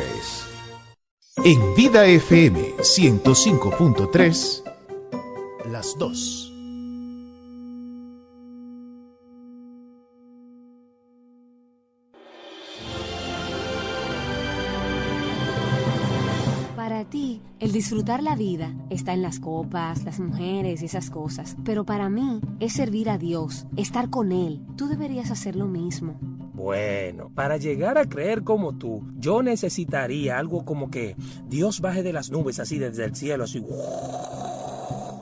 En 1.43 1.75
Vida 1.75 2.05
FM 2.05 2.75
105.3, 2.77 4.63
las 5.71 5.97
2. 5.97 6.48
El 17.59 17.71
disfrutar 17.71 18.23
la 18.23 18.35
vida 18.35 18.73
está 18.89 19.13
en 19.13 19.21
las 19.21 19.39
copas, 19.39 20.03
las 20.03 20.19
mujeres 20.19 20.81
y 20.81 20.85
esas 20.85 21.09
cosas. 21.09 21.57
Pero 21.65 21.85
para 21.85 22.09
mí 22.09 22.41
es 22.59 22.73
servir 22.73 23.09
a 23.09 23.17
Dios, 23.17 23.67
estar 23.75 24.09
con 24.09 24.31
Él. 24.31 24.61
Tú 24.77 24.87
deberías 24.87 25.31
hacer 25.31 25.55
lo 25.55 25.67
mismo. 25.67 26.17
Bueno, 26.53 27.31
para 27.33 27.57
llegar 27.57 27.97
a 27.97 28.07
creer 28.07 28.43
como 28.43 28.77
tú, 28.77 29.07
yo 29.17 29.41
necesitaría 29.41 30.37
algo 30.37 30.65
como 30.65 30.89
que 30.89 31.15
Dios 31.47 31.79
baje 31.79 32.03
de 32.03 32.11
las 32.11 32.31
nubes 32.31 32.59
así 32.59 32.77
desde 32.77 33.05
el 33.05 33.15
cielo, 33.15 33.45
así. 33.45 33.63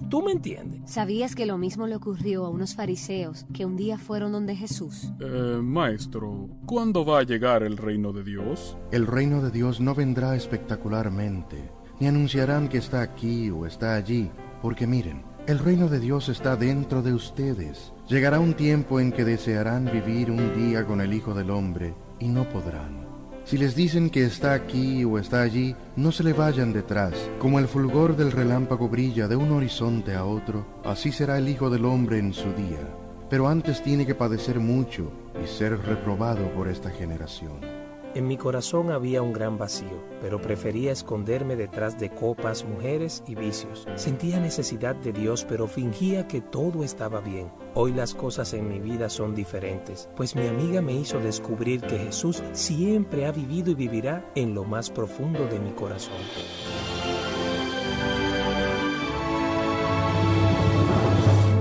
¿Tú 0.10 0.22
me 0.22 0.32
entiendes? 0.32 0.82
¿Sabías 0.86 1.36
que 1.36 1.46
lo 1.46 1.58
mismo 1.58 1.86
le 1.86 1.96
ocurrió 1.96 2.46
a 2.46 2.50
unos 2.50 2.76
fariseos 2.76 3.46
que 3.54 3.66
un 3.66 3.76
día 3.76 3.98
fueron 3.98 4.32
donde 4.32 4.56
Jesús? 4.56 5.12
Eh, 5.20 5.60
maestro, 5.62 6.48
¿cuándo 6.66 7.04
va 7.04 7.20
a 7.20 7.24
llegar 7.24 7.62
el 7.64 7.76
reino 7.76 8.14
de 8.14 8.24
Dios? 8.24 8.78
El 8.92 9.06
reino 9.06 9.42
de 9.42 9.52
Dios 9.52 9.82
no 9.82 9.94
vendrá 9.94 10.36
espectacularmente, 10.36 11.72
ni 12.00 12.08
anunciarán 12.08 12.68
que 12.68 12.78
está 12.78 13.02
aquí 13.02 13.50
o 13.50 13.66
está 13.66 13.96
allí, 13.96 14.30
porque 14.62 14.88
miren, 14.88 15.24
el 15.48 15.60
reino 15.60 15.88
de 15.88 16.00
Dios 16.00 16.30
está 16.30 16.56
dentro 16.56 17.02
de 17.02 17.14
ustedes. 17.14 17.94
Llegará 18.08 18.40
un 18.40 18.54
tiempo 18.54 19.00
en 19.00 19.12
que 19.12 19.24
desearán 19.24 19.90
vivir 19.92 20.30
un 20.30 20.56
día 20.56 20.86
con 20.86 21.02
el 21.02 21.14
Hijo 21.14 21.34
del 21.34 21.52
Hombre 21.52 21.94
y 22.20 22.28
no 22.28 22.48
podrán. 22.50 23.08
Si 23.46 23.58
les 23.58 23.76
dicen 23.76 24.10
que 24.10 24.26
está 24.26 24.54
aquí 24.54 25.06
o 25.06 25.18
está 25.18 25.42
allí, 25.42 25.74
no 25.96 26.12
se 26.12 26.26
le 26.26 26.34
vayan 26.34 26.74
detrás. 26.74 27.14
Como 27.40 27.60
el 27.60 27.70
fulgor 27.70 28.18
del 28.18 28.34
relámpago 28.34 28.90
brilla 28.90 29.30
de 29.30 29.38
un 29.38 29.52
horizonte 29.54 30.16
a 30.16 30.26
otro, 30.26 30.66
así 30.84 31.14
será 31.14 31.38
el 31.38 31.48
Hijo 31.48 31.70
del 31.70 31.86
Hombre 31.86 32.20
en 32.20 32.34
su 32.34 32.52
día. 32.52 32.86
Pero 33.30 33.48
antes 33.48 33.82
tiene 33.82 34.06
que 34.06 34.16
padecer 34.16 34.60
mucho 34.60 35.14
y 35.42 35.48
ser 35.48 35.80
reprobado 35.80 36.52
por 36.56 36.68
esta 36.68 36.90
generación. 36.90 37.77
En 38.16 38.28
mi 38.28 38.38
corazón 38.38 38.92
había 38.92 39.22
un 39.22 39.34
gran 39.34 39.58
vacío, 39.58 40.04
pero 40.22 40.42
prefería 40.42 40.92
esconderme 40.92 41.56
detrás 41.56 42.00
de 42.00 42.10
copas, 42.10 42.66
mujeres 42.66 43.24
y 43.28 43.36
vicios. 43.36 43.88
Sentía 43.96 44.40
necesidad 44.40 44.96
de 44.96 45.14
Dios, 45.14 45.46
pero 45.48 45.68
fingía 45.68 46.28
que 46.28 46.42
todo 46.42 46.84
estaba 46.84 47.20
bien. 47.20 47.52
Hoy 47.76 47.94
las 47.94 48.16
cosas 48.16 48.54
en 48.54 48.70
mi 48.70 48.80
vida 48.80 49.10
son 49.10 49.36
diferentes, 49.36 50.10
pues 50.16 50.36
mi 50.36 50.48
amiga 50.48 50.82
me 50.82 50.94
hizo 50.94 51.20
descubrir 51.20 51.82
que 51.82 52.00
Jesús 52.00 52.42
siempre 52.54 53.26
ha 53.26 53.32
vivido 53.32 53.72
y 53.72 53.76
vivirá 53.76 54.32
en 54.36 54.56
lo 54.56 54.64
más 54.64 54.90
profundo 54.90 55.46
de 55.48 55.60
mi 55.60 55.72
corazón. 55.72 56.16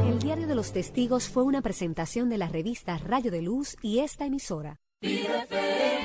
El 0.08 0.18
Diario 0.20 0.46
de 0.46 0.54
los 0.54 0.72
Testigos 0.72 1.28
fue 1.28 1.42
una 1.42 1.60
presentación 1.60 2.30
de 2.30 2.38
la 2.38 2.48
revista 2.48 2.96
Rayo 2.96 3.30
de 3.30 3.42
Luz 3.42 3.76
y 3.82 3.98
esta 3.98 4.24
emisora. 4.24 4.78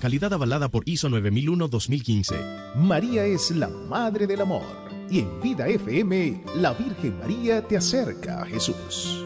Calidad 0.00 0.32
avalada 0.32 0.68
por 0.68 0.88
ISO 0.88 1.08
9001-2015. 1.08 2.74
María 2.76 3.24
es 3.24 3.50
la 3.50 3.68
madre 3.68 4.26
del 4.26 4.42
amor 4.42 4.86
y 5.10 5.20
en 5.20 5.40
Vida 5.40 5.68
FM, 5.68 6.42
la 6.56 6.72
Virgen 6.72 7.18
María 7.18 7.66
te 7.66 7.76
acerca 7.76 8.42
a 8.42 8.46
Jesús. 8.46 9.25